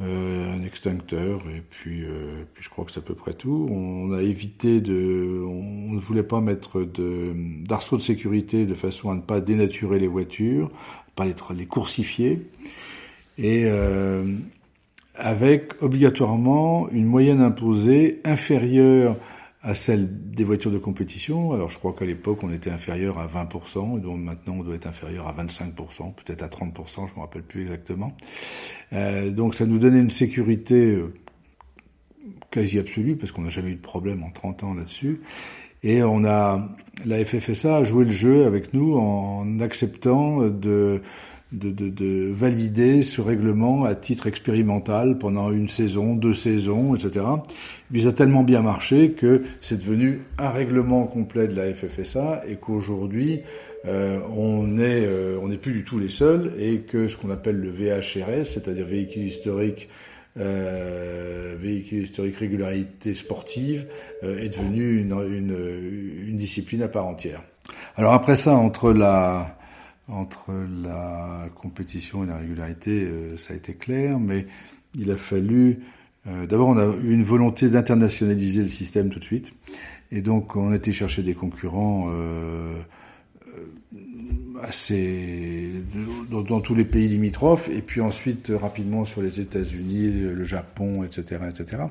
euh, 0.00 0.54
un 0.54 0.62
extincteur 0.62 1.40
et 1.54 1.62
puis, 1.68 2.02
euh, 2.02 2.44
puis 2.54 2.64
je 2.64 2.70
crois 2.70 2.84
que 2.84 2.90
c'est 2.90 3.00
à 3.00 3.02
peu 3.02 3.14
près 3.14 3.34
tout. 3.34 3.66
On 3.70 4.12
a 4.12 4.22
évité 4.22 4.80
de, 4.80 5.44
on 5.46 5.92
ne 5.92 5.98
voulait 5.98 6.22
pas 6.22 6.40
mettre 6.40 6.82
de 6.82 7.34
d'arceaux 7.66 7.98
de 7.98 8.02
sécurité 8.02 8.64
de 8.64 8.74
façon 8.74 9.10
à 9.10 9.14
ne 9.14 9.20
pas 9.20 9.40
dénaturer 9.40 9.98
les 9.98 10.08
voitures, 10.08 10.70
pas 11.14 11.26
les, 11.26 11.34
les 11.54 11.66
coursifier 11.66 12.48
et 13.38 13.64
euh, 13.66 14.24
avec 15.14 15.82
obligatoirement 15.82 16.88
une 16.90 17.06
moyenne 17.06 17.40
imposée 17.40 18.20
inférieure 18.24 19.16
à 19.62 19.74
celle 19.74 20.08
des 20.30 20.44
voitures 20.44 20.72
de 20.72 20.78
compétition. 20.78 21.52
Alors 21.52 21.70
je 21.70 21.78
crois 21.78 21.92
qu'à 21.92 22.04
l'époque 22.04 22.42
on 22.42 22.52
était 22.52 22.70
inférieur 22.70 23.18
à 23.18 23.26
20%, 23.26 23.98
et 23.98 24.00
donc 24.00 24.18
maintenant 24.18 24.54
on 24.58 24.62
doit 24.62 24.74
être 24.74 24.86
inférieur 24.86 25.28
à 25.28 25.32
25%, 25.32 26.14
peut-être 26.14 26.42
à 26.42 26.48
30%, 26.48 27.08
je 27.08 27.14
me 27.14 27.20
rappelle 27.20 27.42
plus 27.42 27.62
exactement. 27.62 28.16
Euh, 28.92 29.30
donc 29.30 29.54
ça 29.54 29.64
nous 29.64 29.78
donnait 29.78 30.00
une 30.00 30.10
sécurité 30.10 30.92
euh, 30.96 31.14
quasi 32.50 32.78
absolue, 32.78 33.16
parce 33.16 33.30
qu'on 33.30 33.42
n'a 33.42 33.50
jamais 33.50 33.70
eu 33.70 33.76
de 33.76 33.80
problème 33.80 34.24
en 34.24 34.30
30 34.30 34.64
ans 34.64 34.74
là-dessus. 34.74 35.20
Et 35.84 36.02
on 36.02 36.24
a, 36.24 36.68
la 37.04 37.24
FFSA 37.24 37.78
a 37.78 37.84
joué 37.84 38.04
le 38.04 38.10
jeu 38.10 38.44
avec 38.44 38.72
nous 38.72 38.94
en 38.96 39.58
acceptant 39.60 40.48
de 40.48 41.02
de, 41.52 41.70
de, 41.70 41.88
de, 41.88 42.32
valider 42.32 43.02
ce 43.02 43.20
règlement 43.20 43.84
à 43.84 43.94
titre 43.94 44.26
expérimental 44.26 45.18
pendant 45.18 45.52
une 45.52 45.68
saison, 45.68 46.16
deux 46.16 46.34
saisons, 46.34 46.94
etc. 46.94 47.26
Il 47.92 48.08
a 48.08 48.12
tellement 48.12 48.42
bien 48.42 48.62
marché 48.62 49.12
que 49.12 49.42
c'est 49.60 49.78
devenu 49.78 50.22
un 50.38 50.50
règlement 50.50 51.04
complet 51.04 51.46
de 51.48 51.54
la 51.54 51.72
FFSA 51.74 52.42
et 52.48 52.56
qu'aujourd'hui 52.56 53.42
euh, 53.86 54.20
on 54.34 54.78
est 54.78 55.06
euh, 55.06 55.38
on 55.42 55.48
n'est 55.48 55.58
plus 55.58 55.72
du 55.72 55.84
tout 55.84 55.98
les 55.98 56.10
seuls 56.10 56.52
et 56.58 56.80
que 56.80 57.08
ce 57.08 57.16
qu'on 57.16 57.30
appelle 57.30 57.56
le 57.56 57.70
VHRS, 57.70 58.46
c'est-à-dire 58.46 58.86
véhicule 58.86 59.24
historique 59.24 59.88
euh, 60.38 61.54
véhicule 61.58 62.04
historique 62.04 62.36
régularité 62.36 63.14
sportive, 63.14 63.86
euh, 64.24 64.38
est 64.38 64.48
devenu 64.48 64.98
une, 64.98 65.12
une, 65.12 66.28
une 66.28 66.38
discipline 66.38 66.82
à 66.82 66.88
part 66.88 67.06
entière. 67.06 67.42
Alors 67.96 68.14
après 68.14 68.34
ça, 68.34 68.54
entre 68.54 68.92
la 68.92 69.58
entre 70.12 70.52
la 70.82 71.48
compétition 71.54 72.24
et 72.24 72.26
la 72.26 72.36
régularité, 72.36 73.04
euh, 73.04 73.36
ça 73.38 73.54
a 73.54 73.56
été 73.56 73.74
clair, 73.74 74.18
mais 74.18 74.46
il 74.94 75.10
a 75.10 75.16
fallu. 75.16 75.80
Euh, 76.26 76.46
d'abord, 76.46 76.68
on 76.68 76.76
a 76.76 76.94
eu 77.02 77.12
une 77.12 77.24
volonté 77.24 77.68
d'internationaliser 77.68 78.62
le 78.62 78.68
système 78.68 79.10
tout 79.10 79.18
de 79.18 79.24
suite, 79.24 79.52
et 80.10 80.20
donc 80.20 80.54
on 80.54 80.70
a 80.70 80.76
été 80.76 80.92
chercher 80.92 81.22
des 81.22 81.34
concurrents 81.34 82.08
euh, 82.10 82.74
assez 84.62 85.82
dans, 86.30 86.42
dans, 86.42 86.60
tous 86.60 86.74
les 86.74 86.84
pays 86.84 87.08
limitrophes, 87.08 87.68
et 87.68 87.82
puis 87.82 88.00
ensuite 88.00 88.52
rapidement 88.54 89.04
sur 89.04 89.22
les 89.22 89.40
États-Unis, 89.40 90.10
le 90.12 90.44
Japon, 90.44 91.02
etc., 91.02 91.40
etc. 91.48 91.82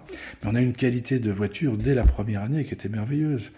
Mais 0.43 0.49
on 0.49 0.55
a 0.55 0.61
une 0.61 0.73
qualité 0.73 1.19
de 1.19 1.31
voiture 1.31 1.75
dès 1.75 1.95
la 1.95 2.03
première 2.03 2.43
année 2.43 2.63
qui 2.63 2.73
était 2.73 2.89
merveilleuse. 2.89 3.51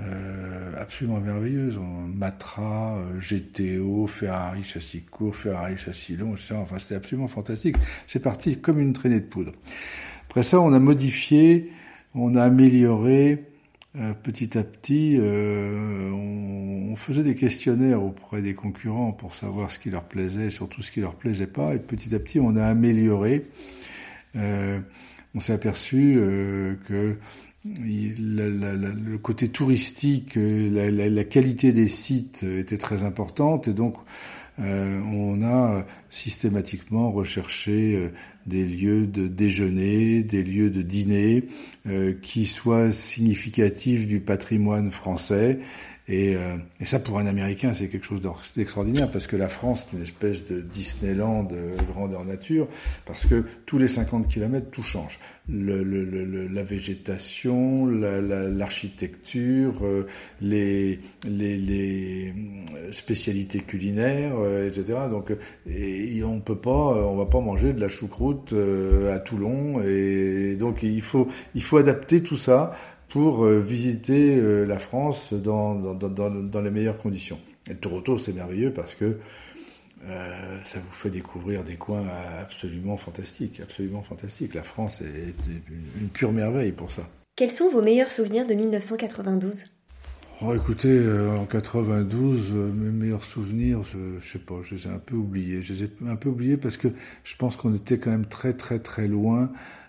Euh, 0.00 0.72
absolument 0.76 1.20
merveilleuse. 1.20 1.78
Matra, 1.78 2.96
euh, 2.98 3.20
GTO, 3.20 4.06
Ferrari 4.08 4.64
châssis 4.64 5.02
court, 5.02 5.36
Ferrari 5.36 5.76
châssis 5.76 6.16
long, 6.16 6.34
etc. 6.34 6.54
Enfin, 6.56 6.78
c'était 6.78 6.96
absolument 6.96 7.28
fantastique. 7.28 7.76
C'est 8.06 8.20
parti 8.20 8.58
comme 8.58 8.80
une 8.80 8.92
traînée 8.92 9.20
de 9.20 9.26
poudre. 9.26 9.52
Après 10.28 10.42
ça, 10.42 10.60
on 10.60 10.72
a 10.72 10.80
modifié, 10.80 11.70
on 12.14 12.34
a 12.34 12.42
amélioré 12.42 13.44
euh, 13.96 14.14
petit 14.14 14.58
à 14.58 14.64
petit. 14.64 15.16
Euh, 15.20 16.10
on, 16.10 16.96
faisait 16.96 17.24
des 17.24 17.34
questionnaires 17.34 18.02
auprès 18.02 18.40
des 18.40 18.54
concurrents 18.54 19.12
pour 19.12 19.34
savoir 19.34 19.70
ce 19.70 19.78
qui 19.80 19.90
leur 19.90 20.04
plaisait, 20.04 20.48
surtout 20.48 20.80
ce 20.80 20.90
qui 20.90 21.00
leur 21.00 21.16
plaisait 21.16 21.48
pas. 21.48 21.74
Et 21.74 21.78
petit 21.78 22.14
à 22.14 22.18
petit, 22.18 22.40
on 22.40 22.56
a 22.56 22.64
amélioré. 22.64 23.44
on 24.34 25.40
s'est 25.40 25.52
aperçu 25.52 26.14
que 26.86 27.16
le 27.64 29.16
côté 29.16 29.48
touristique, 29.48 30.36
euh, 30.36 30.90
la, 30.90 31.24
qualité 31.24 31.72
des 31.72 31.88
sites 31.88 32.42
était 32.42 32.78
très 32.78 33.02
importante. 33.02 33.68
Et 33.68 33.74
donc 33.74 33.96
euh, 34.60 35.00
on 35.02 35.42
a 35.42 35.84
systématiquement 36.10 37.10
recherché 37.10 37.96
euh, 37.96 38.12
des 38.46 38.64
lieux 38.64 39.06
de 39.06 39.26
déjeuner, 39.26 40.22
des 40.22 40.44
lieux 40.44 40.70
de 40.70 40.82
dîner 40.82 41.44
euh, 41.88 42.14
qui 42.22 42.46
soient 42.46 42.92
significatifs 42.92 44.06
du 44.06 44.20
patrimoine 44.20 44.92
français 44.92 45.58
et, 46.06 46.36
euh, 46.36 46.56
et, 46.80 46.84
ça, 46.84 46.98
pour 46.98 47.18
un 47.18 47.26
Américain, 47.26 47.72
c'est 47.72 47.88
quelque 47.88 48.04
chose 48.04 48.20
d'extraordinaire, 48.56 49.10
parce 49.10 49.26
que 49.26 49.36
la 49.36 49.48
France, 49.48 49.86
c'est 49.88 49.96
une 49.96 50.02
espèce 50.02 50.44
de 50.46 50.60
Disneyland 50.60 51.44
de 51.44 51.72
grandeur 51.92 52.26
nature, 52.26 52.68
parce 53.06 53.24
que 53.24 53.44
tous 53.64 53.78
les 53.78 53.88
50 53.88 54.28
kilomètres, 54.28 54.70
tout 54.70 54.82
change. 54.82 55.18
Le, 55.48 55.82
le, 55.82 56.04
le, 56.04 56.46
la 56.48 56.62
végétation, 56.62 57.86
l'architecture, 57.86 59.74
la, 59.80 59.86
euh, 59.86 60.06
les, 60.42 61.00
les, 61.26 61.56
les, 61.58 62.34
spécialités 62.92 63.60
culinaires, 63.60 64.36
euh, 64.36 64.68
etc. 64.68 64.98
Donc, 65.10 65.32
et 65.66 66.22
on 66.22 66.40
peut 66.40 66.56
pas, 66.56 66.70
on 66.70 67.16
va 67.16 67.26
pas 67.26 67.40
manger 67.40 67.72
de 67.72 67.80
la 67.80 67.88
choucroute 67.88 68.52
euh, 68.52 69.14
à 69.14 69.18
Toulon, 69.20 69.82
et 69.82 70.56
donc 70.56 70.82
il 70.82 71.02
faut, 71.02 71.28
il 71.54 71.62
faut 71.62 71.78
adapter 71.78 72.22
tout 72.22 72.36
ça 72.36 72.72
pour 73.14 73.44
euh, 73.44 73.60
visiter 73.60 74.36
euh, 74.38 74.64
la 74.64 74.80
France 74.80 75.32
dans, 75.32 75.76
dans, 75.76 75.94
dans, 75.94 76.30
dans, 76.30 76.60
les 76.60 76.70
meilleures 76.72 76.98
conditions. 76.98 77.38
Et 77.68 77.70
le 77.70 77.76
Toronto, 77.76 78.18
c'est 78.18 78.32
merveilleux 78.32 78.72
parce 78.72 78.96
que 78.96 79.18
euh, 80.08 80.58
ça 80.64 80.80
vous 80.80 80.90
fait 80.90 81.10
découvrir 81.10 81.62
des 81.62 81.76
coins 81.76 82.08
absolument 82.40 82.96
fantastiques, 82.96 83.60
absolument 83.60 84.02
fantastiques. 84.02 84.54
La 84.54 84.64
France 84.64 85.00
est 85.00 85.36
une 86.00 86.08
pure 86.08 86.32
merveille 86.32 86.72
pour 86.72 86.90
ça. 86.90 87.08
Quels 87.36 87.52
sont 87.52 87.70
vos 87.70 87.82
meilleurs 87.82 88.10
souvenirs 88.10 88.48
de 88.48 88.54
1992 88.54 89.66
Oh, 90.42 90.52
écoutez, 90.52 90.88
euh, 90.88 91.36
en 91.36 91.46
92, 91.46 92.50
euh, 92.50 92.72
mes 92.72 92.90
meilleurs 92.90 93.22
souvenirs, 93.22 93.84
je, 93.84 94.18
je 94.20 94.32
sais 94.32 94.40
pas, 94.40 94.56
je 94.64 94.74
les 94.74 94.86
ai 94.88 94.90
un 94.90 94.98
peu 94.98 95.14
oubliés. 95.14 95.62
Je 95.62 95.72
les 95.72 95.84
ai 95.84 95.90
un 96.08 96.16
peu 96.16 96.28
oubliés 96.28 96.56
parce 96.56 96.76
que 96.76 96.88
je 97.22 97.36
pense 97.36 97.54
qu'on 97.54 97.72
était 97.72 97.98
quand 97.98 98.10
même 98.10 98.26
très 98.26 98.52
très 98.52 98.80
très 98.80 99.06
loin 99.06 99.44
euh, 99.44 99.48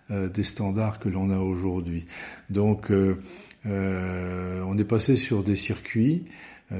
des 0.10 0.44
standards 0.44 1.00
que 1.00 1.10
l'on 1.10 1.30
a 1.30 1.40
aujourd'hui. 1.40 2.06
Donc, 2.50 2.92
euh, 2.92 3.18
euh, 3.66 4.62
on 4.68 4.78
est 4.78 4.86
passé 4.86 5.16
sur 5.16 5.44
des 5.44 5.56
circuits, 5.56 6.26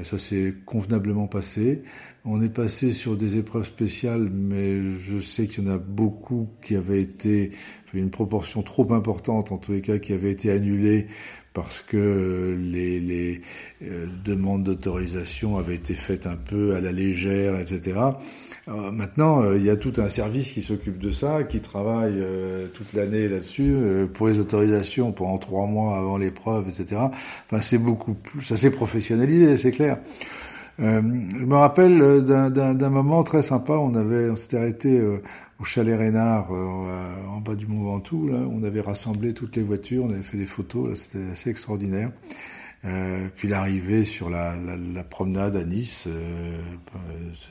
ça 0.02 0.18
s'est 0.18 0.52
convenablement 0.64 1.28
passé. 1.28 1.82
On 2.24 2.42
est 2.42 2.52
passé 2.52 2.90
sur 2.90 3.16
des 3.16 3.36
épreuves 3.36 3.66
spéciales, 3.66 4.28
mais 4.32 4.80
je 4.98 5.20
sais 5.20 5.46
qu'il 5.46 5.64
y 5.64 5.68
en 5.68 5.70
a 5.70 5.78
beaucoup 5.78 6.48
qui 6.60 6.74
avaient 6.74 7.00
été, 7.00 7.52
une 7.94 8.10
proportion 8.10 8.62
trop 8.62 8.92
importante 8.92 9.52
en 9.52 9.58
tous 9.58 9.72
les 9.72 9.80
cas, 9.80 9.98
qui 9.98 10.12
avaient 10.12 10.32
été 10.32 10.50
annulées 10.50 11.06
parce 11.56 11.80
que 11.80 12.54
les, 12.60 13.00
les 13.00 13.40
euh, 13.82 14.04
demandes 14.26 14.62
d'autorisation 14.62 15.56
avaient 15.56 15.76
été 15.76 15.94
faites 15.94 16.26
un 16.26 16.36
peu 16.36 16.74
à 16.74 16.82
la 16.82 16.92
légère, 16.92 17.58
etc. 17.58 17.98
Euh, 18.68 18.90
maintenant, 18.90 19.42
euh, 19.42 19.56
il 19.56 19.64
y 19.64 19.70
a 19.70 19.76
tout 19.76 19.94
un 19.96 20.10
service 20.10 20.50
qui 20.50 20.60
s'occupe 20.60 20.98
de 20.98 21.12
ça, 21.12 21.44
qui 21.44 21.60
travaille 21.60 22.22
toute 22.74 22.92
l'année 22.92 23.26
là-dessus 23.26 23.74
pour 24.12 24.28
les 24.28 24.38
autorisations 24.38 25.12
pendant 25.12 25.38
trois 25.38 25.66
mois 25.66 25.96
avant 25.96 26.18
l'épreuve, 26.18 26.68
etc. 26.68 27.00
Enfin, 27.46 27.62
c'est 27.62 27.78
beaucoup 27.78 28.12
plus, 28.12 28.42
ça 28.42 28.58
s'est 28.58 28.70
professionnalisé, 28.70 29.56
c'est 29.56 29.70
clair. 29.70 29.96
Euh, 30.78 31.00
je 31.00 31.44
me 31.44 31.56
rappelle 31.56 32.22
d'un 32.24 32.90
moment 32.90 33.22
très 33.22 33.42
sympa. 33.42 33.74
On 33.74 34.36
s'était 34.36 34.58
arrêté 34.58 34.98
euh, 34.98 35.22
au 35.58 35.64
chalet 35.64 35.98
Reynard, 35.98 36.52
euh, 36.52 37.26
en 37.28 37.40
bas 37.40 37.54
du 37.54 37.66
Mont 37.66 37.84
Ventoux. 37.84 38.30
On 38.30 38.62
avait 38.62 38.80
rassemblé 38.80 39.32
toutes 39.32 39.56
les 39.56 39.62
voitures, 39.62 40.04
on 40.04 40.10
avait 40.10 40.22
fait 40.22 40.38
des 40.38 40.46
photos. 40.46 40.98
C'était 40.98 41.30
assez 41.32 41.50
extraordinaire. 41.50 42.10
puis 43.34 43.48
l'arrivée 43.48 44.04
sur 44.04 44.28
la, 44.30 44.54
promenade 45.08 45.56
à 45.56 45.64
Nice, 45.64 46.08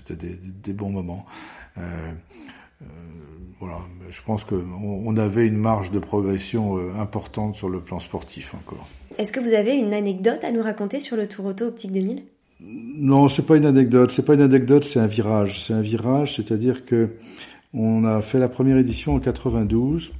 c'était 0.05 0.27
des, 0.37 0.73
bons 0.73 0.91
moments. 0.91 1.25
voilà, 3.59 3.79
je 4.09 4.21
pense 4.21 4.43
qu'on 4.43 4.63
on 5.05 5.17
avait 5.17 5.47
une 5.47 5.57
marge 5.57 5.89
de 5.89 5.99
progression 5.99 6.77
importante 6.99 7.55
sur 7.55 7.69
le 7.69 7.81
plan 7.81 7.99
sportif 7.99 8.53
encore. 8.53 8.87
Est-ce 9.17 9.31
que 9.31 9.39
vous 9.39 9.53
avez 9.53 9.73
une 9.75 9.93
anecdote 9.93 10.43
à 10.43 10.51
nous 10.51 10.61
raconter 10.61 10.99
sur 10.99 11.17
le 11.17 11.27
Tour 11.27 11.45
Auto 11.45 11.65
Optique 11.65 11.91
2000 11.91 12.23
non, 12.61 13.27
c'est 13.27 13.45
pas 13.45 13.57
une 13.57 13.65
anecdote. 13.65 14.11
C'est 14.11 14.25
pas 14.25 14.33
une 14.33 14.41
anecdote, 14.41 14.83
c'est 14.83 14.99
un 14.99 15.07
virage. 15.07 15.61
C'est 15.61 15.73
un 15.73 15.81
virage, 15.81 16.35
c'est-à-dire 16.35 16.85
que 16.85 17.09
on 17.73 18.05
a 18.05 18.21
fait 18.21 18.39
la 18.39 18.47
première 18.47 18.77
édition 18.77 19.15
en 19.15 19.19
92 19.19 20.13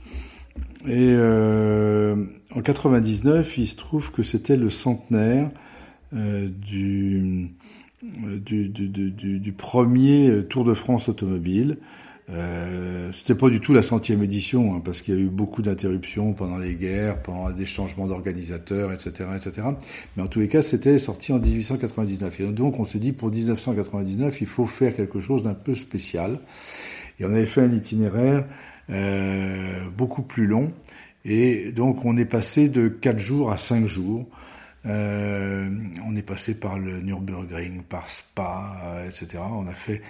et 0.88 1.14
euh, 1.14 2.16
en 2.54 2.62
99, 2.62 3.58
il 3.58 3.68
se 3.68 3.76
trouve 3.76 4.12
que 4.12 4.22
c'était 4.24 4.58
le 4.58 4.70
centenaire 4.70 5.50
euh, 6.14 6.48
du, 6.48 7.50
du, 8.04 9.52
premier 9.54 10.44
Tour 10.48 10.64
de 10.64 10.74
France 10.74 11.10
automobile. 11.10 11.78
Euh, 12.32 13.12
c'était 13.14 13.36
pas 13.36 13.50
du 13.50 13.60
tout 13.60 13.72
la 13.74 13.84
centième 13.84 14.24
édition, 14.24 14.76
hein, 14.76 14.82
parce 14.84 15.02
qu'il 15.02 15.14
y 15.14 15.18
a 15.18 15.20
eu 15.20 15.30
beaucoup 15.30 15.62
d'interruptions 15.62 16.34
pendant 16.34 16.58
les 16.58 16.76
guerres, 16.76 17.22
pendant 17.22 17.52
des 17.52 17.66
changements 17.66 18.08
d'organisateurs, 18.08 18.92
etc., 18.92 19.30
etc. 19.36 19.68
Mais 20.16 20.24
en 20.24 20.28
tous 20.28 20.40
les 20.40 20.48
cas, 20.48 20.62
c'était 20.62 20.98
sorti 20.98 21.34
en 21.34 21.40
1899. 21.40 22.40
Et 22.40 22.52
donc, 22.52 22.80
on 22.80 22.86
s'est 22.86 23.00
dit, 23.00 23.14
pour 23.14 23.30
1999, 23.30 24.42
il 24.42 24.48
faut 24.48 24.66
faire 24.66 24.96
quelque 24.96 25.20
chose 25.20 25.44
d'un 25.44 25.54
peu 25.54 25.76
spécial. 25.76 26.40
Et 27.20 27.26
on 27.26 27.30
avait 27.30 27.46
fait 27.46 27.62
un 27.62 27.72
itinéraire 27.72 28.46
euh, 28.90 29.88
beaucoup 29.96 30.24
plus 30.24 30.48
long. 30.48 30.74
Et 31.26 31.72
donc, 31.72 32.06
on 32.06 32.18
est 32.18 32.26
passé 32.26 32.70
de 32.70 32.88
4 32.88 33.20
jours 33.20 33.52
à 33.52 33.58
5 33.58 33.86
jours. 33.86 34.28
Euh, 34.88 35.70
on 36.08 36.16
est 36.16 36.22
passé 36.22 36.54
par 36.56 36.78
le 36.78 37.02
Nürburgring, 37.02 37.84
par 37.84 38.10
Spa, 38.10 39.04
etc. 39.08 39.42
On 39.52 39.68
a 39.68 39.74
fait 39.74 40.02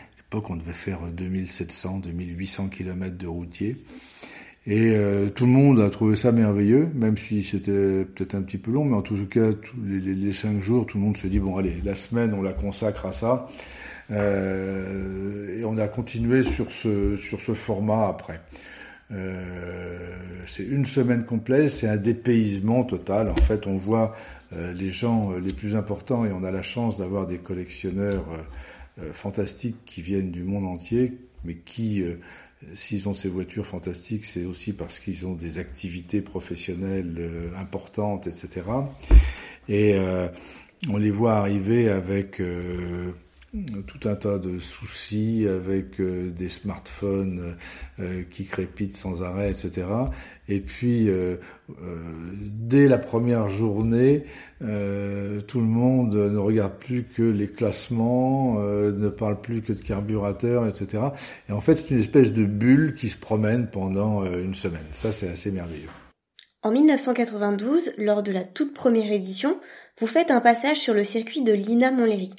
on 0.50 0.56
devait 0.56 0.74
faire 0.74 1.00
2700, 1.14 2.00
2800 2.00 2.68
km 2.68 3.18
de 3.18 3.28
routier. 3.28 3.78
Et 4.68 4.94
euh, 4.96 5.30
tout 5.30 5.46
le 5.46 5.52
monde 5.52 5.80
a 5.80 5.92
trouvé 5.92 6.16
ça 6.16 6.32
merveilleux, 6.32 6.90
même 6.96 7.18
si 7.18 7.44
c'était 7.44 8.04
peut-être 8.04 8.34
un 8.34 8.42
petit 8.42 8.58
peu 8.58 8.72
long, 8.72 8.84
mais 8.84 8.96
en 8.96 9.04
tout 9.04 9.16
cas, 9.28 9.54
tous 9.54 9.76
les, 9.86 10.34
cinq 10.34 10.60
jours, 10.60 10.88
tout 10.88 10.98
le 10.98 11.04
monde 11.04 11.18
se 11.18 11.28
dit, 11.28 11.40
bon 11.40 11.56
allez, 11.58 11.82
la 11.84 11.94
semaine, 11.94 12.34
on 12.34 12.42
la 12.42 12.54
consacre 12.54 13.06
à 13.06 13.12
ça. 13.12 13.48
Euh, 14.12 15.60
et 15.60 15.66
on 15.66 15.78
a 15.78 15.88
continué 15.88 16.42
sur 16.42 16.72
ce, 16.72 17.16
sur 17.16 17.40
ce 17.40 17.54
format 17.54 18.08
après. 18.08 18.42
Euh, 19.12 20.16
c'est 20.48 20.64
une 20.64 20.86
semaine 20.86 21.26
complète, 21.26 21.70
c'est 21.70 21.88
un 21.88 21.98
dépaysement 21.98 22.84
total. 22.84 23.30
En 23.30 23.36
fait, 23.44 23.68
on 23.68 23.78
voit 23.78 24.16
les 24.74 24.90
gens 24.90 25.32
les 25.32 25.52
plus 25.52 25.76
importants 25.76 26.24
et 26.24 26.32
on 26.32 26.46
a 26.46 26.52
la 26.52 26.62
chance 26.62 26.98
d'avoir 26.98 27.28
des 27.28 27.40
collectionneurs 27.40 28.24
fantastiques 29.14 29.78
qui 29.86 30.02
viennent 30.02 30.32
du 30.32 30.44
monde 30.44 30.66
entier, 30.66 31.18
mais 31.44 31.56
qui 31.56 32.04
S'ils 32.74 33.08
ont 33.08 33.14
ces 33.14 33.30
voitures 33.30 33.66
fantastiques, 33.66 34.26
c'est 34.26 34.46
aussi 34.46 34.74
parce 34.74 35.00
qu'ils 35.00 35.28
ont 35.28 35.34
des 35.34 35.60
activités 35.60 36.22
professionnelles 36.22 37.16
euh, 37.20 37.50
importantes, 37.58 38.28
etc. 38.28 38.64
Et 39.68 39.96
euh, 39.96 40.28
on 40.90 40.98
les 40.98 41.12
voit 41.12 41.36
arriver 41.36 41.90
avec 41.90 42.40
euh, 42.40 43.12
tout 43.88 44.08
un 44.08 44.16
tas 44.16 44.38
de 44.38 44.60
soucis 44.60 45.48
avec 45.48 46.00
euh, 46.00 46.30
des 46.30 46.50
smartphones 46.50 47.56
euh, 48.00 48.04
euh, 48.04 48.24
qui 48.30 48.46
crépitent 48.46 48.96
sans 48.98 49.24
arrêt, 49.24 49.52
etc. 49.52 49.88
Et 50.48 50.60
puis, 50.60 51.10
dès 52.38 52.88
la 52.88 53.00
première 53.00 53.50
journée, 53.50 54.26
tout 54.60 54.68
le 54.68 55.66
monde 55.66 56.14
ne 56.14 56.38
regarde 56.38 56.74
plus 56.78 57.04
que 57.04 57.24
les 57.24 57.48
classements, 57.48 58.60
ne 58.60 59.10
parle 59.10 59.42
plus 59.42 59.64
que 59.64 59.74
de 59.74 59.82
carburateurs, 59.82 60.68
etc. 60.68 61.02
Et 61.50 61.52
en 61.52 61.62
fait, 61.62 61.78
c'est 61.78 61.90
une 61.90 62.00
espèce 62.00 62.32
de 62.32 62.46
bulle 62.46 62.94
qui 62.94 63.10
se 63.10 63.18
promène 63.18 63.66
pendant 63.72 64.24
une 64.24 64.54
semaine. 64.54 64.86
Ça, 64.92 65.12
c'est 65.12 65.30
assez 65.30 65.50
merveilleux. 65.50 65.90
En 66.62 66.70
1992, 66.70 67.94
lors 67.98 68.22
de 68.22 68.32
la 68.32 68.46
toute 68.46 68.76
première 68.76 69.12
édition, 69.12 69.60
vous 70.00 70.08
faites 70.08 70.30
un 70.30 70.42
passage 70.42 70.78
sur 70.78 70.94
le 70.94 71.04
circuit 71.04 71.42
de 71.42 71.54
Lina 71.54 71.90
Montlhéry. 71.90 72.36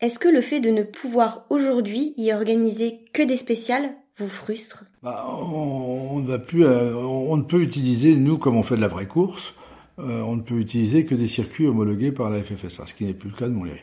Est-ce 0.00 0.20
que 0.20 0.28
le 0.28 0.40
fait 0.40 0.60
de 0.60 0.70
ne 0.70 0.84
pouvoir 0.84 1.44
aujourd'hui 1.50 2.14
y 2.16 2.32
organiser 2.32 3.00
que 3.12 3.22
des 3.24 3.36
spéciales 3.36 3.90
vous 4.16 4.28
frustre? 4.28 4.84
Bah, 5.02 5.26
on, 5.28 6.20
ne 6.20 6.36
plus, 6.36 6.64
euh, 6.64 6.94
on 6.94 7.36
ne 7.36 7.42
peut 7.42 7.60
utiliser, 7.60 8.14
nous, 8.14 8.38
comme 8.38 8.54
on 8.54 8.62
fait 8.62 8.76
de 8.76 8.80
la 8.80 8.86
vraie 8.86 9.08
course, 9.08 9.54
euh, 9.98 10.22
on 10.22 10.36
ne 10.36 10.42
peut 10.42 10.54
utiliser 10.54 11.04
que 11.04 11.16
des 11.16 11.26
circuits 11.26 11.66
homologués 11.66 12.12
par 12.12 12.30
la 12.30 12.40
FFSA, 12.40 12.86
ce 12.86 12.94
qui 12.94 13.06
n'est 13.06 13.12
plus 13.12 13.30
le 13.30 13.36
cas 13.36 13.48
de 13.48 13.54
Montlhéry. 13.54 13.80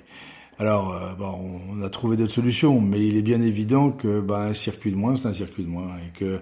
Alors, 0.57 0.93
euh, 0.93 1.13
bah, 1.19 1.35
on, 1.37 1.81
a 1.81 1.89
trouvé 1.89 2.15
d'autres 2.15 2.31
solutions, 2.31 2.79
mais 2.79 3.05
il 3.05 3.17
est 3.17 3.21
bien 3.21 3.41
évident 3.41 3.91
que 3.91 4.21
bah, 4.21 4.39
un 4.39 4.53
circuit 4.53 4.91
de 4.91 4.97
moins, 4.97 5.17
c'est 5.17 5.27
un 5.27 5.33
circuit 5.33 5.63
de 5.63 5.69
moins, 5.69 5.97
et 5.97 6.17
que 6.17 6.39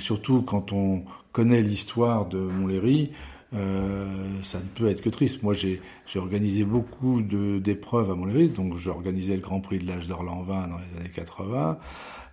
surtout 0.00 0.42
quand 0.42 0.72
on 0.72 1.04
connaît 1.32 1.62
l'histoire 1.62 2.26
de 2.26 2.36
Montlhéry, 2.36 3.12
euh, 3.54 4.06
ça 4.42 4.58
ne 4.58 4.64
peut 4.64 4.88
être 4.88 5.00
que 5.00 5.08
triste. 5.08 5.42
Moi, 5.42 5.54
j'ai 5.54 5.80
organisé 6.16 6.64
beaucoup 6.64 7.22
d'épreuves 7.22 8.10
à 8.10 8.14
Montlhéry, 8.14 8.48
donc 8.48 8.76
j'ai 8.76 8.90
organisé 8.90 9.34
le 9.34 9.40
Grand 9.40 9.60
Prix 9.60 9.78
de 9.78 9.86
l'âge 9.86 10.06
d'Orlan-Vin 10.06 10.68
dans 10.68 10.78
les 10.78 11.00
années 11.00 11.10
80. 11.14 11.78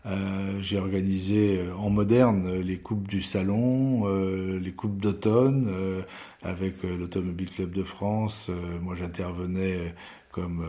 Euh, 0.06 0.60
j'ai 0.62 0.78
organisé 0.78 1.58
euh, 1.58 1.76
en 1.78 1.90
moderne 1.90 2.60
les 2.60 2.78
coupes 2.78 3.08
du 3.08 3.22
salon, 3.22 4.04
euh, 4.06 4.60
les 4.60 4.72
coupes 4.72 5.02
d'automne 5.02 5.68
euh, 5.68 6.04
avec 6.44 6.84
l'Automobile 6.84 7.50
Club 7.50 7.72
de 7.72 7.84
France. 7.84 8.52
moi, 8.82 8.96
j'intervenais 8.96 9.96
comme 10.32 10.66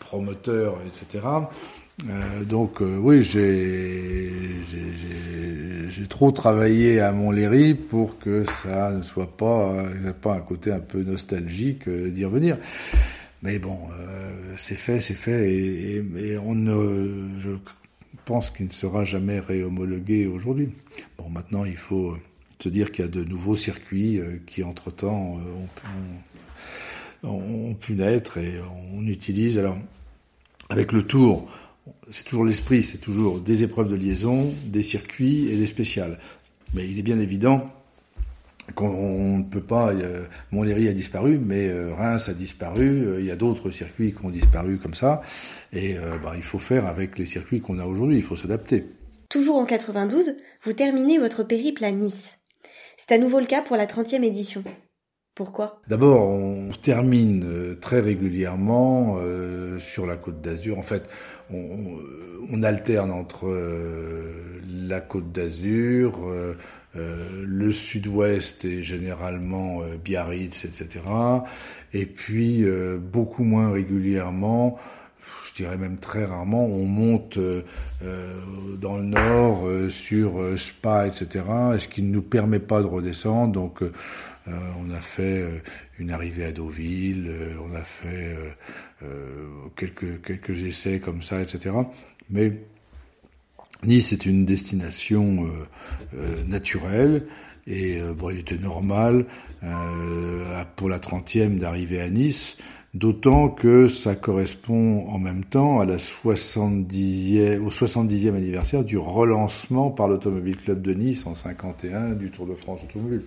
promoteur, 0.00 0.78
etc. 0.86 1.22
Euh, 2.04 2.44
donc 2.44 2.82
euh, 2.82 2.98
oui, 2.98 3.22
j'ai 3.22 4.62
trop 6.08 6.30
travaillé 6.30 7.00
à 7.00 7.10
Montlhéry 7.12 7.74
pour 7.74 8.18
que 8.18 8.44
ça 8.62 8.90
ne 8.90 9.02
soit 9.02 9.34
pas, 9.36 9.70
euh, 9.72 10.12
pas 10.12 10.34
un 10.34 10.40
côté 10.40 10.70
un 10.72 10.80
peu 10.80 11.02
nostalgique 11.02 11.88
d'y 11.88 12.24
revenir. 12.24 12.58
Mais 13.42 13.58
bon, 13.58 13.78
c'est 14.56 14.76
fait, 14.76 14.98
c'est 14.98 15.14
fait, 15.14 15.52
et, 15.52 16.38
on 16.38 16.54
ne, 16.54 17.38
je 17.38 17.50
pense 18.24 18.50
qu'il 18.50 18.66
ne 18.66 18.72
sera 18.72 19.04
jamais 19.04 19.38
réhomologué 19.40 20.26
aujourd'hui. 20.26 20.70
Bon, 21.18 21.28
maintenant, 21.28 21.64
il 21.64 21.76
faut 21.76 22.16
se 22.58 22.68
dire 22.70 22.90
qu'il 22.90 23.04
y 23.04 23.08
a 23.08 23.10
de 23.10 23.22
nouveaux 23.24 23.54
circuits 23.54 24.20
qui, 24.46 24.64
entre-temps, 24.64 25.38
ont, 27.22 27.28
ont, 27.28 27.74
pu 27.74 27.92
naître 27.92 28.38
et 28.38 28.54
on 28.94 29.06
utilise. 29.06 29.58
Alors, 29.58 29.76
avec 30.70 30.92
le 30.92 31.02
tour, 31.02 31.46
c'est 32.10 32.24
toujours 32.24 32.44
l'esprit, 32.44 32.82
c'est 32.82 32.98
toujours 32.98 33.40
des 33.40 33.62
épreuves 33.62 33.90
de 33.90 33.96
liaison, 33.96 34.52
des 34.66 34.82
circuits 34.82 35.48
et 35.48 35.56
des 35.56 35.66
spéciales. 35.66 36.18
Mais 36.74 36.88
il 36.88 36.98
est 36.98 37.02
bien 37.02 37.18
évident 37.18 37.70
qu'on 38.74 39.38
ne 39.38 39.44
peut 39.44 39.60
pas. 39.60 39.92
Montlhéry 40.50 40.88
a 40.88 40.92
disparu, 40.92 41.38
mais 41.38 41.68
euh, 41.68 41.94
Reims 41.94 42.28
a 42.28 42.34
disparu. 42.34 43.06
Euh, 43.06 43.20
il 43.20 43.26
y 43.26 43.30
a 43.30 43.36
d'autres 43.36 43.70
circuits 43.70 44.12
qui 44.12 44.24
ont 44.24 44.30
disparu 44.30 44.78
comme 44.78 44.94
ça, 44.94 45.20
et 45.72 45.96
euh, 45.96 46.18
bah, 46.22 46.32
il 46.36 46.42
faut 46.42 46.58
faire 46.58 46.86
avec 46.86 47.18
les 47.18 47.26
circuits 47.26 47.60
qu'on 47.60 47.78
a 47.78 47.86
aujourd'hui. 47.86 48.16
Il 48.16 48.22
faut 48.22 48.36
s'adapter. 48.36 48.86
Toujours 49.28 49.56
en 49.56 49.66
92, 49.66 50.36
vous 50.64 50.72
terminez 50.72 51.18
votre 51.18 51.42
périple 51.42 51.84
à 51.84 51.92
Nice. 51.92 52.38
C'est 52.96 53.12
à 53.12 53.18
nouveau 53.18 53.40
le 53.40 53.46
cas 53.46 53.62
pour 53.62 53.76
la 53.76 53.86
30e 53.86 54.22
édition. 54.22 54.64
Pourquoi? 55.36 55.82
D'abord, 55.86 56.30
on 56.30 56.70
termine 56.80 57.44
euh, 57.44 57.74
très 57.78 58.00
régulièrement 58.00 59.18
euh, 59.20 59.78
sur 59.78 60.06
la 60.06 60.16
côte 60.16 60.40
d'Azur. 60.40 60.78
En 60.78 60.82
fait, 60.82 61.10
on, 61.52 61.98
on, 62.50 62.62
alterne 62.62 63.10
entre 63.10 63.46
euh, 63.46 64.32
la 64.88 65.02
côte 65.02 65.32
d'Azur, 65.32 66.26
le 66.94 67.70
sud-ouest 67.70 68.64
et 68.64 68.82
généralement 68.82 69.80
Biarritz, 70.02 70.64
etc. 70.64 71.00
Et 71.92 72.06
puis, 72.06 72.64
beaucoup 72.98 73.44
moins 73.44 73.70
régulièrement, 73.70 74.78
je 75.46 75.52
dirais 75.62 75.76
même 75.76 75.98
très 75.98 76.24
rarement, 76.24 76.64
on 76.64 76.86
monte 76.86 77.38
dans 78.80 78.96
le 78.96 79.02
nord 79.02 79.68
sur 79.90 80.58
Spa, 80.58 81.06
etc. 81.06 81.44
Ce 81.78 81.86
qui 81.86 82.02
ne 82.02 82.10
nous 82.10 82.22
permet 82.22 82.60
pas 82.60 82.80
de 82.80 82.86
redescendre. 82.86 83.52
Donc, 83.52 83.82
on 84.46 84.90
a 84.90 85.00
fait 85.00 85.42
euh, 85.42 85.58
une 85.98 86.10
arrivée 86.10 86.44
à 86.44 86.52
Deauville, 86.52 87.26
euh, 87.28 87.54
on 87.64 87.74
a 87.74 87.82
fait 87.82 88.36
quelques, 89.76 90.22
quelques 90.22 90.62
essais 90.62 91.00
comme 91.00 91.22
ça, 91.22 91.40
etc. 91.40 91.74
Mais 92.30 92.52
Nice 93.84 94.12
est 94.12 94.24
une 94.24 94.44
destination 94.44 95.48
naturelle 96.46 97.26
et 97.66 98.00
bon, 98.16 98.30
il 98.30 98.38
était 98.38 98.56
normal 98.56 99.26
pour 100.76 100.88
la 100.88 100.98
30e 100.98 101.58
d'arriver 101.58 102.00
à 102.00 102.08
Nice, 102.08 102.56
d'autant 102.96 103.50
que 103.50 103.88
ça 103.88 104.14
correspond 104.14 105.06
en 105.08 105.18
même 105.18 105.44
temps 105.44 105.80
à 105.80 105.84
la 105.84 105.98
70e, 105.98 107.60
au 107.60 107.68
70e 107.68 108.34
anniversaire 108.34 108.84
du 108.84 108.96
relancement 108.96 109.90
par 109.90 110.08
l'Automobile 110.08 110.56
Club 110.56 110.80
de 110.80 110.94
Nice 110.94 111.26
en 111.26 111.34
51 111.34 112.14
du 112.14 112.30
Tour 112.30 112.46
de 112.46 112.54
France 112.54 112.82
Automobile. 112.84 113.22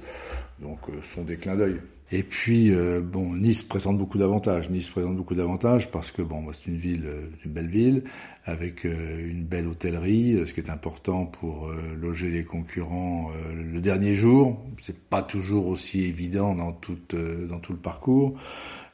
Donc, 0.59 0.79
euh, 0.89 0.93
son 1.13 1.21
des 1.21 1.37
clins 1.37 1.55
d'œil. 1.55 1.79
Et 2.11 2.23
puis, 2.23 2.73
euh, 2.73 3.01
bon, 3.01 3.35
Nice 3.35 3.61
présente 3.61 3.97
beaucoup 3.99 4.17
d'avantages. 4.17 4.69
Nice 4.69 4.87
présente 4.87 5.15
beaucoup 5.15 5.35
d'avantages 5.35 5.91
parce 5.91 6.11
que, 6.11 6.23
bon, 6.23 6.51
c'est 6.51 6.65
une 6.65 6.75
ville, 6.75 7.05
euh, 7.05 7.29
une 7.45 7.51
belle 7.51 7.67
ville, 7.67 8.03
avec 8.45 8.83
une 8.83 9.43
belle 9.43 9.67
hôtellerie, 9.67 10.43
ce 10.47 10.53
qui 10.55 10.59
est 10.59 10.71
important 10.71 11.25
pour 11.25 11.71
loger 12.01 12.29
les 12.31 12.43
concurrents 12.43 13.29
le 13.53 13.79
dernier 13.79 14.15
jour. 14.15 14.59
C'est 14.81 14.97
pas 14.97 15.21
toujours 15.21 15.67
aussi 15.67 16.05
évident 16.05 16.55
dans 16.55 16.71
dans 16.71 17.59
tout 17.59 17.73
le 17.73 17.79
parcours. 17.79 18.39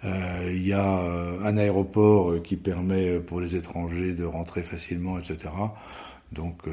Il 0.04 0.68
y 0.68 0.74
a 0.74 1.00
un 1.42 1.56
aéroport 1.56 2.42
qui 2.44 2.58
permet 2.58 3.22
pour 3.22 3.40
les 3.40 3.56
étrangers 3.56 4.14
de 4.14 4.26
rentrer 4.26 4.64
facilement, 4.64 5.18
etc. 5.20 5.54
Donc, 6.34 6.64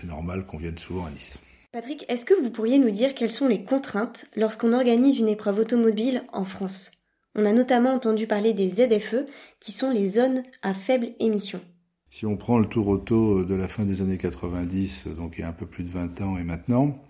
c'est 0.00 0.06
normal 0.06 0.46
qu'on 0.46 0.58
vienne 0.58 0.78
souvent 0.78 1.06
à 1.06 1.10
Nice. 1.10 1.40
Patrick, 1.72 2.04
est-ce 2.08 2.26
que 2.26 2.38
vous 2.38 2.50
pourriez 2.50 2.78
nous 2.78 2.90
dire 2.90 3.14
quelles 3.14 3.32
sont 3.32 3.48
les 3.48 3.64
contraintes 3.64 4.26
lorsqu'on 4.36 4.74
organise 4.74 5.18
une 5.18 5.28
épreuve 5.28 5.60
automobile 5.60 6.22
en 6.30 6.44
France? 6.44 6.90
On 7.34 7.46
a 7.46 7.52
notamment 7.52 7.94
entendu 7.94 8.26
parler 8.26 8.52
des 8.52 8.68
ZFE, 8.68 9.24
qui 9.58 9.72
sont 9.72 9.90
les 9.90 10.04
zones 10.04 10.42
à 10.60 10.74
faible 10.74 11.06
émission. 11.18 11.62
Si 12.10 12.26
on 12.26 12.36
prend 12.36 12.58
le 12.58 12.66
tour 12.66 12.88
auto 12.88 13.42
de 13.42 13.54
la 13.54 13.68
fin 13.68 13.84
des 13.84 14.02
années 14.02 14.18
90, 14.18 15.04
donc 15.16 15.36
il 15.38 15.40
y 15.40 15.44
a 15.44 15.48
un 15.48 15.54
peu 15.54 15.64
plus 15.64 15.82
de 15.82 15.88
20 15.88 16.20
ans 16.20 16.36
et 16.36 16.42
maintenant, 16.42 17.02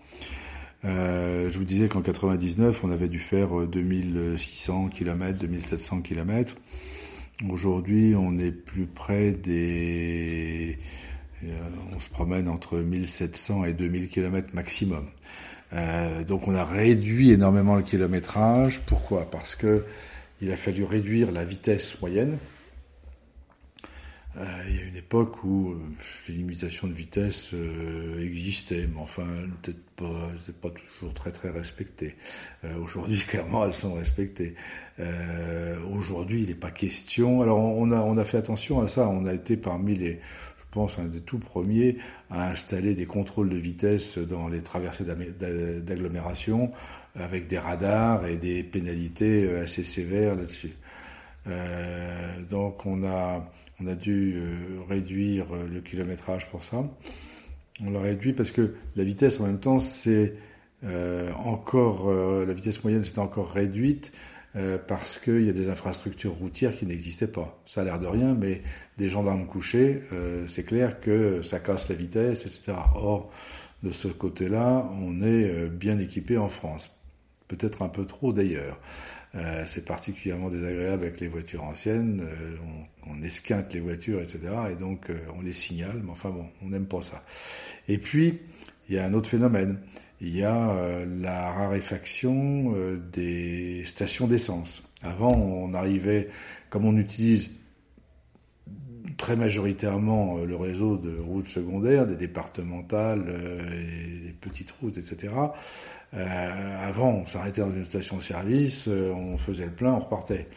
euh, 0.85 1.49
je 1.49 1.57
vous 1.57 1.65
disais 1.65 1.89
qu'en 1.89 2.01
99, 2.01 2.85
on 2.85 2.89
avait 2.89 3.09
dû 3.09 3.19
faire 3.19 3.67
2600 3.67 4.87
km, 4.87 5.39
2700 5.39 6.03
km. 6.03 6.55
Aujourd'hui, 7.49 8.15
on 8.15 8.39
est 8.39 8.53
plus 8.53 8.85
près 8.85 9.33
des 9.33 10.79
on 11.93 11.99
se 11.99 12.09
promène 12.09 12.47
entre 12.47 12.77
1700 12.77 13.65
et 13.65 13.73
2000 13.73 14.09
km 14.09 14.53
maximum. 14.53 15.07
Euh, 15.73 16.23
donc 16.23 16.47
on 16.47 16.55
a 16.55 16.65
réduit 16.65 17.31
énormément 17.31 17.75
le 17.75 17.83
kilométrage. 17.83 18.81
Pourquoi? 18.85 19.29
Parce 19.29 19.55
que 19.55 19.85
il 20.41 20.51
a 20.51 20.57
fallu 20.57 20.83
réduire 20.83 21.31
la 21.31 21.45
vitesse 21.45 21.99
moyenne. 22.01 22.37
Euh, 24.35 24.63
il 24.67 24.75
y 24.75 24.79
a 24.79 24.83
une 24.83 24.95
époque 24.95 25.43
où 25.43 25.71
euh, 25.71 25.79
les 26.27 26.33
limitations 26.33 26.87
de 26.87 26.93
vitesse 26.93 27.51
euh, 27.53 28.19
existaient, 28.19 28.87
mais 28.91 28.99
enfin, 28.99 29.27
peut-être 29.61 29.83
pas, 29.95 30.31
pas 30.59 30.69
toujours 30.71 31.13
très 31.13 31.31
très 31.31 31.51
respectées. 31.51 32.15
Aujourd'hui, 32.81 33.17
clairement, 33.27 33.63
elles 33.65 33.75
sont 33.75 33.93
respectées. 33.93 34.55
Aujourd'hui, 35.91 36.41
il 36.41 36.47
n'est 36.47 36.55
pas 36.55 36.71
question. 36.71 37.41
Alors, 37.41 37.59
on 37.59 38.17
a 38.17 38.25
fait 38.25 38.37
attention 38.37 38.81
à 38.81 38.87
ça. 38.87 39.07
On 39.07 39.25
a 39.25 39.33
été 39.33 39.55
parmi 39.55 39.95
les 39.95 40.19
pense, 40.73 40.99
un 40.99 41.05
des 41.05 41.21
tout 41.21 41.39
premiers 41.39 41.97
à 42.29 42.49
installer 42.49 42.95
des 42.95 43.05
contrôles 43.05 43.49
de 43.49 43.57
vitesse 43.57 44.17
dans 44.17 44.47
les 44.47 44.61
traversées 44.61 45.05
d'agglomération 45.05 46.71
avec 47.15 47.47
des 47.47 47.59
radars 47.59 48.25
et 48.25 48.37
des 48.37 48.63
pénalités 48.63 49.49
assez 49.55 49.83
sévères 49.83 50.35
là-dessus. 50.35 50.73
Euh, 51.47 52.41
donc 52.49 52.85
on 52.85 53.03
a 53.03 53.49
on 53.81 53.87
a 53.87 53.95
dû 53.95 54.35
euh, 54.35 54.81
réduire 54.87 55.45
euh, 55.53 55.67
le 55.67 55.81
kilométrage 55.81 56.49
pour 56.49 56.63
ça. 56.63 56.83
On 57.83 57.91
l'a 57.91 57.99
réduit 57.99 58.33
parce 58.33 58.51
que 58.51 58.75
la 58.95 59.03
vitesse 59.03 59.39
en 59.39 59.45
même 59.45 59.59
temps, 59.59 59.79
c'est 59.79 60.35
euh, 60.83 61.31
encore 61.33 62.11
la 62.11 62.53
vitesse 62.53 62.83
moyenne, 62.83 63.03
c'est 63.03 63.19
encore 63.19 63.49
réduite 63.49 64.11
parce 64.87 65.17
qu'il 65.17 65.45
y 65.45 65.49
a 65.49 65.53
des 65.53 65.69
infrastructures 65.69 66.33
routières 66.33 66.73
qui 66.75 66.85
n'existaient 66.85 67.27
pas. 67.27 67.59
Ça 67.65 67.81
a 67.81 67.83
l'air 67.83 67.99
de 67.99 68.05
rien, 68.05 68.35
mais 68.35 68.61
des 68.97 69.09
gendarmes 69.09 69.47
couchés, 69.47 70.01
c'est 70.47 70.63
clair 70.63 70.99
que 70.99 71.41
ça 71.41 71.59
casse 71.59 71.89
la 71.89 71.95
vitesse, 71.95 72.45
etc. 72.45 72.77
Or, 72.95 73.31
de 73.81 73.91
ce 73.91 74.07
côté-là, 74.07 74.87
on 75.01 75.23
est 75.23 75.69
bien 75.69 75.97
équipé 75.97 76.37
en 76.37 76.49
France. 76.49 76.91
Peut-être 77.47 77.81
un 77.81 77.89
peu 77.89 78.05
trop 78.05 78.31
d'ailleurs. 78.31 78.79
Euh, 79.35 79.63
c'est 79.65 79.83
particulièrement 79.83 80.49
désagréable 80.49 81.05
avec 81.05 81.19
les 81.19 81.27
voitures 81.27 81.63
anciennes. 81.63 82.21
Euh, 82.23 82.55
on, 83.07 83.13
on, 83.13 83.23
esquinte 83.23 83.73
les 83.73 83.79
voitures, 83.79 84.21
etc. 84.21 84.39
Et 84.71 84.75
donc 84.75 85.09
euh, 85.09 85.17
on 85.35 85.41
les 85.41 85.53
signale. 85.53 86.01
Mais 86.03 86.11
enfin 86.11 86.29
bon, 86.29 86.45
on 86.61 86.69
n'aime 86.69 86.85
pas 86.85 87.01
ça. 87.01 87.23
Et 87.87 87.97
puis 87.97 88.39
il 88.89 88.95
y 88.95 88.99
a 88.99 89.05
un 89.05 89.13
autre 89.13 89.29
phénomène. 89.29 89.79
Il 90.25 90.37
y 90.37 90.43
a 90.45 91.05
la 91.21 91.51
raréfaction 91.51 92.73
des 93.11 93.83
stations 93.85 94.25
d'essence. 94.25 94.81
Avant, 95.01 95.33
on 95.33 95.73
arrivait, 95.73 96.29
comme 96.69 96.85
on 96.85 96.95
utilise 96.95 97.49
très 99.17 99.35
majoritairement 99.35 100.37
le 100.37 100.55
réseau 100.55 100.95
de 100.95 101.19
routes 101.19 101.49
secondaires, 101.49 102.07
des 102.07 102.15
départementales, 102.15 103.25
des 103.25 104.33
petites 104.39 104.71
routes, 104.81 104.97
etc. 104.97 105.33
Euh, 106.15 106.87
avant, 106.87 107.09
on 107.09 107.25
s'arrêtait 107.25 107.61
dans 107.61 107.71
une 107.71 107.85
station-service, 107.85 108.85
euh, 108.87 109.11
on 109.11 109.37
faisait 109.37 109.65
le 109.65 109.71
plein, 109.71 109.93
on 109.93 109.99
repartait. 109.99 110.47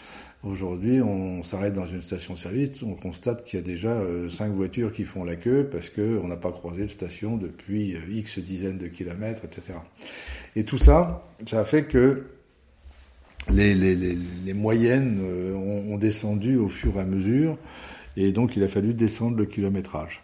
Aujourd'hui, 0.42 1.00
on 1.00 1.42
s'arrête 1.42 1.74
dans 1.74 1.86
une 1.86 2.02
station-service, 2.02 2.82
on 2.82 2.94
constate 2.94 3.44
qu'il 3.44 3.58
y 3.58 3.62
a 3.62 3.64
déjà 3.64 3.88
euh, 3.88 4.28
cinq 4.28 4.52
voitures 4.52 4.92
qui 4.92 5.04
font 5.04 5.24
la 5.24 5.34
queue 5.34 5.68
parce 5.70 5.88
qu'on 5.88 6.28
n'a 6.28 6.36
pas 6.36 6.52
croisé 6.52 6.82
de 6.82 6.90
station 6.90 7.36
depuis 7.36 7.96
X 8.08 8.38
dizaines 8.38 8.78
de 8.78 8.86
kilomètres, 8.86 9.42
etc. 9.44 9.78
Et 10.54 10.64
tout 10.64 10.78
ça, 10.78 11.26
ça 11.46 11.60
a 11.60 11.64
fait 11.64 11.84
que 11.84 12.26
les, 13.50 14.52
moyennes 14.54 15.20
ont, 15.20 15.94
ont, 15.94 15.98
descendu 15.98 16.56
au 16.56 16.68
fur 16.68 16.96
et 16.96 17.00
à 17.00 17.04
mesure, 17.04 17.58
et 18.16 18.32
donc 18.32 18.56
il 18.56 18.62
a 18.62 18.68
fallu 18.68 18.94
descendre 18.94 19.36
le 19.36 19.46
kilométrage. 19.46 20.22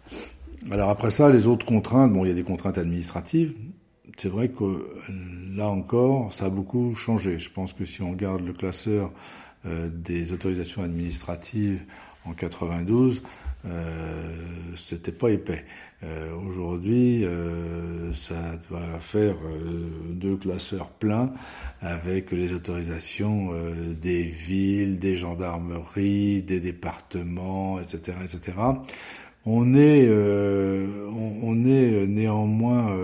Alors 0.71 0.89
après 0.89 1.11
ça, 1.11 1.31
les 1.31 1.47
autres 1.47 1.65
contraintes, 1.65 2.13
bon, 2.13 2.23
il 2.23 2.29
y 2.29 2.31
a 2.31 2.35
des 2.35 2.43
contraintes 2.43 2.77
administratives, 2.77 3.53
c'est 4.17 4.29
vrai 4.29 4.49
que 4.49 4.87
là 5.55 5.67
encore, 5.69 6.33
ça 6.33 6.45
a 6.45 6.49
beaucoup 6.49 6.95
changé. 6.95 7.39
Je 7.39 7.49
pense 7.49 7.73
que 7.73 7.85
si 7.85 8.01
on 8.01 8.11
regarde 8.11 8.45
le 8.45 8.53
classeur 8.53 9.07
euh, 9.07 9.09
des 9.65 10.33
autorisations 10.33 10.83
administratives 10.83 11.79
en 12.25 12.33
92, 12.33 13.23
euh, 13.65 14.35
c'était 14.75 15.11
pas 15.11 15.29
épais. 15.29 15.63
Euh, 16.03 16.35
Aujourd'hui, 16.35 17.23
euh, 17.23 18.11
ça 18.13 18.57
va 18.69 18.99
faire 18.99 19.35
euh, 19.45 19.89
deux 20.09 20.35
classeurs 20.35 20.89
pleins 20.89 21.31
avec 21.79 22.31
les 22.31 22.51
autorisations 22.53 23.51
euh, 23.53 23.93
des 23.93 24.23
villes, 24.23 24.99
des 24.99 25.15
gendarmeries, 25.15 26.41
des 26.41 26.59
départements, 26.59 27.79
etc., 27.79 28.17
etc. 28.23 28.57
On 29.45 29.75
est, 29.75 30.09
on, 30.09 31.65
est 31.65 32.07
néanmoins 32.07 32.97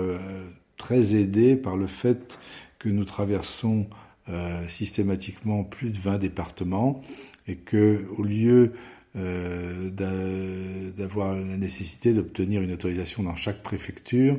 très 0.78 1.14
aidé 1.14 1.58
par 1.58 1.76
le 1.76 1.86
fait 1.86 2.40
que 2.80 2.88
nous 2.88 3.04
traversons 3.04 3.88
euh, 4.32 4.68
systématiquement 4.68 5.64
plus 5.64 5.90
de 5.90 5.98
20 5.98 6.20
départements 6.20 7.02
et 7.48 7.56
que 7.56 8.06
au 8.16 8.22
lieu 8.22 8.74
euh, 9.16 9.90
d'avoir 10.96 11.34
la 11.34 11.58
nécessité 11.58 12.14
d'obtenir 12.14 12.62
une 12.62 12.72
autorisation 12.72 13.24
dans 13.24 13.36
chaque 13.36 13.64
préfecture, 13.64 14.38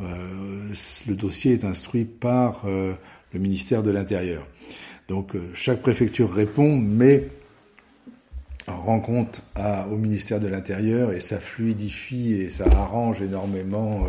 euh, 0.00 0.72
le 1.06 1.14
dossier 1.14 1.52
est 1.52 1.64
instruit 1.64 2.04
par 2.04 2.66
le 2.66 3.38
ministère 3.38 3.84
de 3.84 3.92
l'Intérieur. 3.92 4.44
Donc 5.08 5.36
chaque 5.54 5.80
préfecture 5.80 6.32
répond, 6.32 6.76
mais 6.76 7.28
rend 8.66 8.98
compte 8.98 9.42
au 9.92 9.96
ministère 9.96 10.40
de 10.40 10.48
l'Intérieur 10.48 11.12
et 11.12 11.20
ça 11.20 11.38
fluidifie 11.38 12.32
et 12.32 12.48
ça 12.48 12.64
arrange 12.72 13.22
énormément 13.22 14.06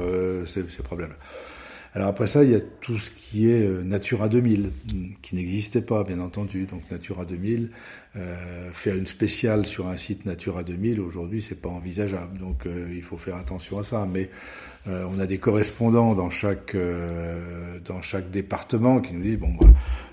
ces, 0.47 0.63
ces 0.63 0.81
problèmes. 0.81 1.13
Alors 1.93 2.07
après 2.07 2.27
ça, 2.27 2.43
il 2.45 2.51
y 2.51 2.55
a 2.55 2.61
tout 2.61 2.97
ce 2.97 3.11
qui 3.11 3.49
est 3.49 3.65
euh, 3.65 3.83
Natura 3.83 4.29
2000, 4.29 4.69
qui 5.21 5.35
n'existait 5.35 5.81
pas, 5.81 6.05
bien 6.05 6.21
entendu. 6.21 6.65
Donc 6.65 6.89
Natura 6.89 7.25
2000, 7.25 7.69
euh, 8.15 8.71
faire 8.71 8.95
une 8.95 9.07
spéciale 9.07 9.65
sur 9.65 9.87
un 9.87 9.97
site 9.97 10.25
Natura 10.25 10.63
2000, 10.63 11.01
aujourd'hui, 11.01 11.41
c'est 11.41 11.59
pas 11.59 11.67
envisageable. 11.67 12.37
Donc 12.37 12.65
euh, 12.65 12.87
il 12.95 13.03
faut 13.03 13.17
faire 13.17 13.35
attention 13.35 13.79
à 13.79 13.83
ça. 13.83 14.07
Mais 14.09 14.29
euh, 14.87 15.05
on 15.13 15.19
a 15.19 15.25
des 15.25 15.37
correspondants 15.37 16.15
dans 16.15 16.29
chaque 16.29 16.75
euh, 16.75 17.79
dans 17.85 18.01
chaque 18.01 18.31
département 18.31 19.01
qui 19.01 19.13
nous 19.13 19.23
disent 19.23 19.39
bon, 19.39 19.53
bah, 19.59 19.67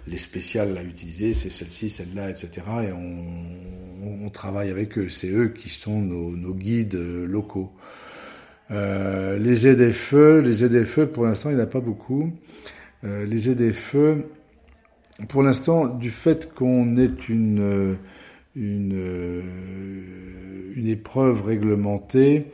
les 0.08 0.18
spéciales 0.18 0.76
à 0.76 0.82
utiliser, 0.82 1.32
c'est 1.32 1.50
celle-ci, 1.50 1.90
celle-là, 1.90 2.28
etc. 2.30 2.66
Et 2.88 2.92
on, 2.92 4.24
on, 4.24 4.30
travaille 4.30 4.70
avec 4.70 4.98
eux. 4.98 5.08
C'est 5.08 5.30
eux 5.30 5.48
qui 5.48 5.68
sont 5.68 6.00
nos, 6.00 6.36
nos 6.36 6.54
guides 6.54 6.94
locaux. 6.94 7.72
Euh, 8.70 9.38
les 9.38 9.54
ZFE, 9.54 10.42
les 10.42 11.06
pour 11.06 11.24
l'instant, 11.24 11.50
il 11.50 11.56
n'y 11.56 11.60
en 11.60 11.64
a 11.64 11.68
pas 11.68 11.80
beaucoup. 11.80 12.32
Euh, 13.04 13.24
les 13.24 13.38
ZFE, 13.38 14.24
pour 15.28 15.42
l'instant, 15.42 15.86
du 15.86 16.10
fait 16.10 16.52
qu'on 16.52 16.96
ait 16.96 17.06
une, 17.28 17.96
une, 18.54 19.42
une 20.76 20.86
épreuve 20.86 21.42
réglementée, 21.42 22.46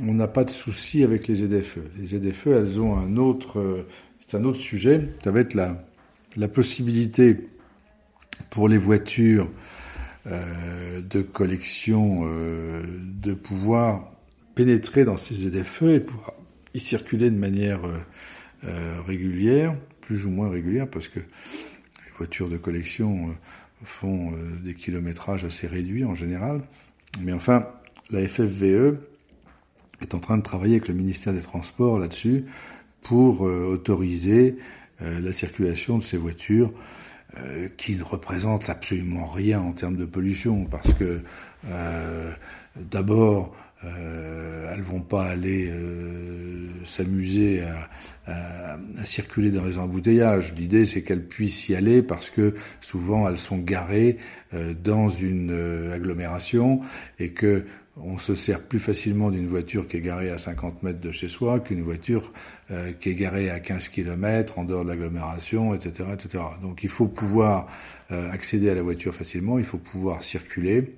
on 0.00 0.14
n'a 0.14 0.28
pas 0.28 0.44
de 0.44 0.50
souci 0.50 1.04
avec 1.04 1.28
les 1.28 1.34
ZFE. 1.34 1.78
Les 1.98 2.06
ZFE, 2.18 2.46
elles 2.48 2.80
ont 2.80 2.96
un 2.96 3.16
autre, 3.16 3.86
c'est 4.26 4.36
un 4.36 4.44
autre 4.44 4.58
sujet. 4.58 5.08
Ça 5.22 5.30
va 5.30 5.40
être 5.40 5.54
la, 5.54 5.84
la 6.36 6.48
possibilité 6.48 7.48
pour 8.50 8.68
les 8.68 8.78
voitures 8.78 9.48
euh, 10.26 11.00
de 11.00 11.20
collection 11.22 12.22
euh, 12.24 12.82
de 13.20 13.34
pouvoir 13.34 14.11
pénétrer 14.54 15.04
dans 15.04 15.16
ces 15.16 15.34
ZFE 15.34 15.82
et 15.82 16.00
pouvoir 16.00 16.34
y 16.74 16.80
circuler 16.80 17.30
de 17.30 17.36
manière 17.36 17.84
euh, 17.84 17.98
euh, 18.64 19.00
régulière, 19.06 19.74
plus 20.00 20.24
ou 20.24 20.30
moins 20.30 20.50
régulière, 20.50 20.88
parce 20.88 21.08
que 21.08 21.20
les 21.20 22.12
voitures 22.16 22.48
de 22.48 22.56
collection 22.56 23.28
euh, 23.28 23.32
font 23.84 24.32
des 24.62 24.74
kilométrages 24.74 25.44
assez 25.44 25.66
réduits 25.66 26.04
en 26.04 26.14
général. 26.14 26.62
Mais 27.20 27.32
enfin, 27.32 27.66
la 28.10 28.26
FFVE 28.28 28.96
est 30.00 30.14
en 30.14 30.20
train 30.20 30.38
de 30.38 30.42
travailler 30.42 30.76
avec 30.76 30.86
le 30.86 30.94
ministère 30.94 31.32
des 31.32 31.40
Transports 31.40 31.98
là-dessus 31.98 32.44
pour 33.02 33.40
autoriser 33.40 34.56
la 35.00 35.32
circulation 35.32 35.98
de 35.98 36.04
ces 36.04 36.16
voitures 36.16 36.72
qui 37.76 37.96
ne 37.96 38.04
représentent 38.04 38.70
absolument 38.70 39.26
rien 39.26 39.60
en 39.60 39.72
termes 39.72 39.96
de 39.96 40.04
pollution, 40.04 40.64
parce 40.66 40.92
que 40.94 41.22
d'abord, 42.76 43.52
euh, 43.84 44.72
elles 44.72 44.82
vont 44.82 45.00
pas 45.00 45.24
aller 45.24 45.68
euh, 45.70 46.68
s'amuser 46.84 47.62
à, 47.62 47.88
à, 48.26 48.74
à, 48.74 49.04
circuler 49.04 49.50
dans 49.50 49.64
les 49.64 49.78
embouteillages. 49.78 50.54
L'idée, 50.54 50.86
c'est 50.86 51.02
qu'elles 51.02 51.26
puissent 51.26 51.68
y 51.68 51.74
aller 51.74 52.02
parce 52.02 52.30
que 52.30 52.54
souvent 52.80 53.28
elles 53.28 53.38
sont 53.38 53.58
garées 53.58 54.18
euh, 54.54 54.74
dans 54.74 55.08
une 55.08 55.50
euh, 55.50 55.94
agglomération 55.94 56.80
et 57.18 57.30
que 57.30 57.64
on 57.96 58.18
se 58.18 58.34
sert 58.34 58.62
plus 58.62 58.78
facilement 58.78 59.30
d'une 59.30 59.46
voiture 59.46 59.86
qui 59.86 59.98
est 59.98 60.00
garée 60.00 60.30
à 60.30 60.38
50 60.38 60.82
mètres 60.82 61.00
de 61.00 61.10
chez 61.10 61.28
soi 61.28 61.60
qu'une 61.60 61.82
voiture 61.82 62.32
euh, 62.70 62.92
qui 62.92 63.10
est 63.10 63.14
garée 63.14 63.50
à 63.50 63.60
15 63.60 63.88
km 63.88 64.58
en 64.58 64.64
dehors 64.64 64.84
de 64.84 64.88
l'agglomération, 64.88 65.74
etc., 65.74 66.08
etc. 66.14 66.44
Donc 66.62 66.82
il 66.82 66.88
faut 66.88 67.06
pouvoir 67.06 67.66
euh, 68.10 68.30
accéder 68.30 68.70
à 68.70 68.74
la 68.74 68.82
voiture 68.82 69.14
facilement, 69.14 69.58
il 69.58 69.64
faut 69.64 69.78
pouvoir 69.78 70.22
circuler, 70.22 70.94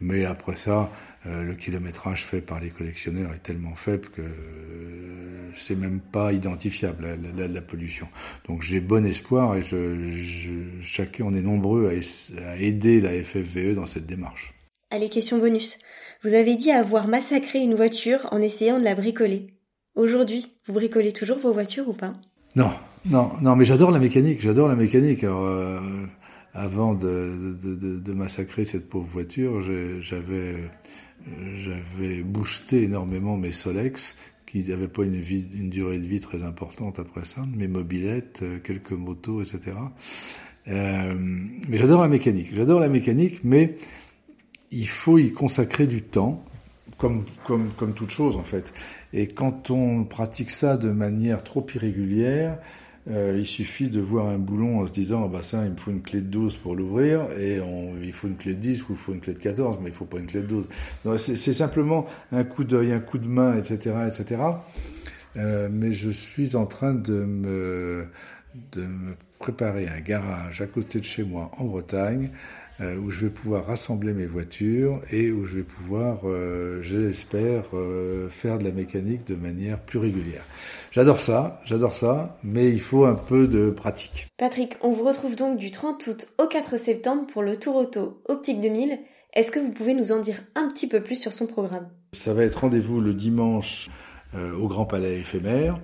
mais 0.00 0.24
après 0.24 0.56
ça, 0.56 0.90
euh, 1.26 1.44
le 1.44 1.54
kilométrage 1.54 2.24
fait 2.24 2.40
par 2.40 2.60
les 2.60 2.70
collectionneurs 2.70 3.34
est 3.34 3.42
tellement 3.42 3.74
faible 3.74 4.08
que 4.08 4.22
euh, 4.22 5.50
c'est 5.58 5.74
même 5.74 6.00
pas 6.00 6.32
identifiable 6.32 7.04
la, 7.04 7.42
la, 7.42 7.48
la 7.48 7.60
pollution. 7.60 8.08
Donc 8.48 8.62
j'ai 8.62 8.80
bon 8.80 9.04
espoir 9.04 9.54
et 9.54 9.62
je, 9.62 10.08
je, 10.08 10.52
chacun 10.80 11.24
on 11.26 11.34
est 11.34 11.42
nombreux 11.42 11.88
à, 11.90 12.50
à 12.50 12.56
aider 12.56 13.00
la 13.02 13.22
FFVE 13.22 13.74
dans 13.74 13.86
cette 13.86 14.06
démarche. 14.06 14.54
Allez, 14.90 15.08
question 15.08 15.38
bonus. 15.38 15.78
Vous 16.22 16.34
avez 16.34 16.56
dit 16.56 16.70
avoir 16.70 17.06
massacré 17.06 17.60
une 17.60 17.74
voiture 17.74 18.26
en 18.30 18.40
essayant 18.40 18.78
de 18.78 18.84
la 18.84 18.94
bricoler. 18.94 19.54
Aujourd'hui, 19.94 20.46
vous 20.66 20.72
bricolez 20.72 21.12
toujours 21.12 21.38
vos 21.38 21.52
voitures 21.52 21.88
ou 21.88 21.92
pas? 21.92 22.12
Non, 22.56 22.70
non, 23.04 23.30
non, 23.42 23.56
mais 23.56 23.64
j'adore 23.64 23.90
la 23.90 23.98
mécanique, 23.98 24.40
j'adore 24.40 24.68
la 24.68 24.76
mécanique. 24.76 25.22
Alors, 25.24 25.44
euh, 25.44 25.78
avant 26.52 26.94
de, 26.94 27.54
de, 27.62 27.74
de, 27.74 27.98
de, 27.98 28.12
massacrer 28.12 28.64
cette 28.64 28.88
pauvre 28.88 29.06
voiture, 29.06 29.62
j'avais 30.00 30.56
j'avais 31.56 32.22
boosté 32.22 32.84
énormément 32.84 33.36
mes 33.36 33.52
Solex, 33.52 34.16
qui 34.50 34.64
n'avaient 34.64 34.88
pas 34.88 35.04
une, 35.04 35.70
durée 35.70 35.98
de 35.98 36.06
vie 36.06 36.20
très 36.20 36.42
importante 36.42 36.98
après 36.98 37.24
ça, 37.24 37.42
mes 37.54 37.68
mobilettes, 37.68 38.40
euh, 38.42 38.58
quelques 38.58 38.92
motos, 38.92 39.42
etc. 39.42 39.76
Euh, 40.68 41.14
mais 41.68 41.78
j'adore 41.78 42.02
la 42.02 42.08
mécanique, 42.08 42.48
j'adore 42.52 42.80
la 42.80 42.88
mécanique, 42.88 43.40
mais 43.44 43.76
il 44.70 44.88
faut 44.88 45.18
y 45.18 45.32
consacrer 45.32 45.86
du 45.86 46.02
temps, 46.02 46.44
comme, 46.98 47.24
comme, 47.46 47.70
comme 47.76 47.94
toute 47.94 48.10
chose 48.10 48.36
en 48.36 48.42
fait. 48.42 48.72
Et 49.12 49.28
quand 49.28 49.70
on 49.70 50.04
pratique 50.04 50.50
ça 50.50 50.76
de 50.76 50.90
manière 50.90 51.42
trop 51.42 51.66
irrégulière, 51.74 52.58
euh, 53.08 53.36
il 53.38 53.46
suffit 53.46 53.88
de 53.88 54.00
voir 54.00 54.26
un 54.26 54.38
boulon 54.38 54.80
en 54.80 54.86
se 54.86 54.92
disant, 54.92 55.24
oh 55.24 55.28
bah 55.28 55.42
ça, 55.42 55.64
il 55.64 55.72
me 55.72 55.76
faut 55.76 55.90
une 55.90 56.02
clé 56.02 56.20
de 56.20 56.26
12 56.26 56.56
pour 56.56 56.76
l'ouvrir, 56.76 57.22
et 57.38 57.60
il 58.02 58.12
faut 58.12 58.28
une 58.28 58.36
clé 58.36 58.54
de 58.54 58.60
10 58.60 58.82
ou 58.82 58.86
il 58.90 58.96
faut 58.96 59.14
une 59.14 59.20
clé 59.20 59.32
de 59.32 59.38
14, 59.38 59.78
mais 59.80 59.88
il 59.88 59.94
faut 59.94 60.04
pas 60.04 60.18
une 60.18 60.26
clé 60.26 60.42
de 60.42 60.46
12. 60.46 60.68
C'est 61.18 61.52
simplement 61.52 62.06
un 62.32 62.44
coup 62.44 62.64
d'œil, 62.64 62.92
un 62.92 63.00
coup 63.00 63.18
de 63.18 63.28
main, 63.28 63.56
etc., 63.56 63.94
etc. 64.06 64.42
Euh, 65.36 65.68
mais 65.70 65.92
je 65.92 66.10
suis 66.10 66.56
en 66.56 66.66
train 66.66 66.92
de 66.92 67.24
me, 67.24 68.06
de 68.72 68.82
me 68.82 69.14
préparer 69.38 69.88
un 69.88 70.00
garage 70.00 70.60
à 70.60 70.66
côté 70.66 70.98
de 70.98 71.04
chez 71.04 71.22
moi 71.22 71.50
en 71.56 71.64
Bretagne 71.64 72.30
euh, 72.80 72.96
où 72.96 73.10
je 73.10 73.26
vais 73.26 73.30
pouvoir 73.30 73.66
rassembler 73.66 74.14
mes 74.14 74.24
voitures 74.24 75.02
et 75.12 75.30
où 75.30 75.44
je 75.44 75.56
vais 75.56 75.62
pouvoir, 75.62 76.20
euh, 76.24 76.80
je 76.82 76.96
l'espère, 76.96 77.64
euh, 77.74 78.30
faire 78.30 78.58
de 78.58 78.64
la 78.64 78.70
mécanique 78.70 79.26
de 79.26 79.34
manière 79.34 79.78
plus 79.78 79.98
régulière. 79.98 80.42
J'adore 80.90 81.20
ça, 81.20 81.60
j'adore 81.66 81.94
ça, 81.94 82.38
mais 82.42 82.70
il 82.70 82.80
faut 82.80 83.04
un 83.04 83.14
peu 83.14 83.46
de 83.46 83.68
pratique. 83.68 84.28
Patrick, 84.38 84.78
on 84.80 84.92
vous 84.92 85.04
retrouve 85.04 85.36
donc 85.36 85.58
du 85.58 85.70
30 85.70 86.06
août 86.06 86.28
au 86.38 86.46
4 86.46 86.78
septembre 86.78 87.26
pour 87.26 87.42
le 87.42 87.58
Tour 87.58 87.76
Auto 87.76 88.22
Optique 88.28 88.62
2000. 88.62 88.98
Est-ce 89.34 89.50
que 89.50 89.60
vous 89.60 89.72
pouvez 89.72 89.92
nous 89.92 90.12
en 90.12 90.20
dire 90.20 90.40
un 90.54 90.66
petit 90.68 90.88
peu 90.88 91.02
plus 91.02 91.20
sur 91.20 91.34
son 91.34 91.46
programme? 91.46 91.86
Ça 92.14 92.32
va 92.32 92.44
être 92.44 92.60
rendez-vous 92.60 93.02
le 93.02 93.12
dimanche 93.12 93.90
au 94.34 94.68
Grand 94.68 94.86
Palais 94.86 95.20
éphémère, 95.20 95.78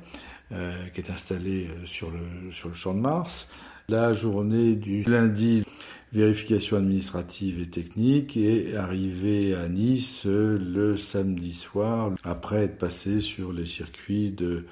qui 0.50 1.00
est 1.00 1.10
installé 1.10 1.68
sur 1.84 2.10
le, 2.10 2.52
sur 2.52 2.68
le 2.68 2.74
Champ 2.74 2.94
de 2.94 3.00
Mars. 3.00 3.48
La 3.88 4.14
journée 4.14 4.74
du 4.74 5.02
lundi 5.02 5.64
vérification 6.12 6.76
administrative 6.76 7.60
et 7.60 7.66
technique 7.66 8.36
et 8.36 8.76
arrivé 8.76 9.54
à 9.54 9.68
Nice 9.68 10.24
le 10.24 10.96
samedi 10.96 11.52
soir 11.52 12.12
après 12.24 12.64
être 12.64 12.78
passé 12.78 13.20
sur 13.20 13.52
les 13.52 13.66
circuits 13.66 14.30
de 14.30 14.66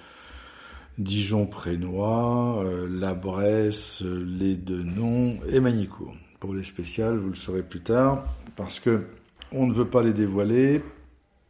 Dijon-Prénois, 0.99 2.62
euh, 2.64 2.88
La 2.88 3.14
Bresse, 3.14 4.03
les 4.03 4.55
Denons 4.55 5.40
et 5.51 5.59
Magnicourt. 5.59 6.14
Pour 6.38 6.55
les 6.55 6.62
spéciales, 6.62 7.18
vous 7.18 7.31
le 7.31 7.35
saurez 7.35 7.62
plus 7.62 7.81
tard, 7.81 8.25
parce 8.55 8.79
que 8.79 9.07
on 9.51 9.66
ne 9.66 9.73
veut 9.73 9.88
pas 9.88 10.03
les 10.03 10.12
dévoiler, 10.12 10.83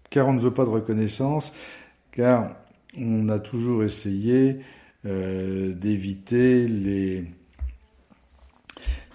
car 0.08 0.28
on 0.28 0.32
ne 0.32 0.40
veut 0.40 0.52
pas 0.52 0.64
de 0.64 0.70
reconnaissance, 0.70 1.52
car 2.12 2.56
on 2.96 3.28
a 3.28 3.38
toujours 3.38 3.82
essayé 3.82 4.60
euh, 5.04 5.74
d'éviter 5.74 6.66
les 6.68 7.24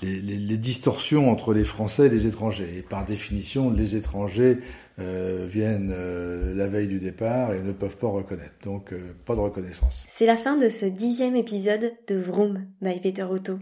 les, 0.02 0.58
distorsions 0.58 1.32
entre 1.32 1.54
les 1.54 1.64
Français 1.64 2.08
et 2.08 2.10
les 2.10 2.28
étrangers. 2.28 2.78
Et 2.78 2.82
par 2.82 3.06
définition, 3.06 3.72
les 3.72 3.96
étrangers 3.96 4.60
euh, 5.00 5.46
viennent 5.50 5.94
euh, 5.94 6.54
la 6.56 6.68
veille 6.68 6.88
du 6.88 7.00
départ 7.00 7.54
et 7.54 7.62
ne 7.62 7.72
peuvent 7.72 7.98
pas 7.98 8.08
reconnaître. 8.08 8.56
Donc, 8.64 8.94
euh, 8.94 9.14
pas 9.26 9.36
de 9.36 9.40
reconnaissance. 9.40 10.04
C'est 10.08 10.26
la 10.26 10.38
fin 10.38 10.58
de 10.58 10.70
ce 10.70 10.86
dixième 10.86 11.36
épisode 11.36 11.94
de 12.08 12.16
Vroom 12.16 12.66
by 12.82 13.00
Peter 13.00 13.24
Otto. 13.24 13.60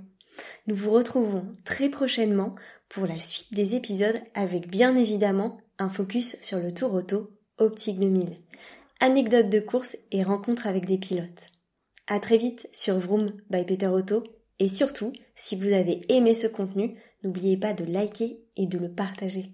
Nous 0.68 0.76
vous 0.76 0.92
retrouvons 0.92 1.52
très 1.64 1.90
prochainement 1.90 2.54
pour 2.90 3.08
la 3.08 3.20
suite 3.20 3.54
des 3.54 3.76
épisodes 3.76 4.20
avec 4.36 4.70
bien 4.70 4.96
évidemment 4.96 5.58
un 5.80 5.90
focus 5.90 6.38
sur 6.42 6.60
le 6.60 6.74
Tour 6.74 6.94
Auto 6.94 7.32
Optique 7.58 8.00
2000. 8.00 8.38
Anecdotes 9.00 9.50
de 9.50 9.60
course 9.60 9.98
et 10.12 10.24
rencontres 10.24 10.68
avec 10.68 10.86
des 10.86 10.98
pilotes. 10.98 11.50
À 12.08 12.20
très 12.20 12.38
vite 12.38 12.70
sur 12.72 12.98
Vroom 13.00 13.32
by 13.50 13.64
Peter 13.64 13.88
Otto 13.88 14.24
et 14.60 14.68
surtout, 14.68 15.14
si 15.36 15.56
vous 15.56 15.74
avez 15.74 16.02
aimé 16.10 16.34
ce 16.34 16.48
contenu, 16.48 16.96
n'oubliez 17.24 17.58
pas 17.58 17.74
de 17.74 17.86
liker 17.86 18.40
et 18.56 18.66
de 18.66 18.78
le 18.78 18.92
partager. 18.92 19.52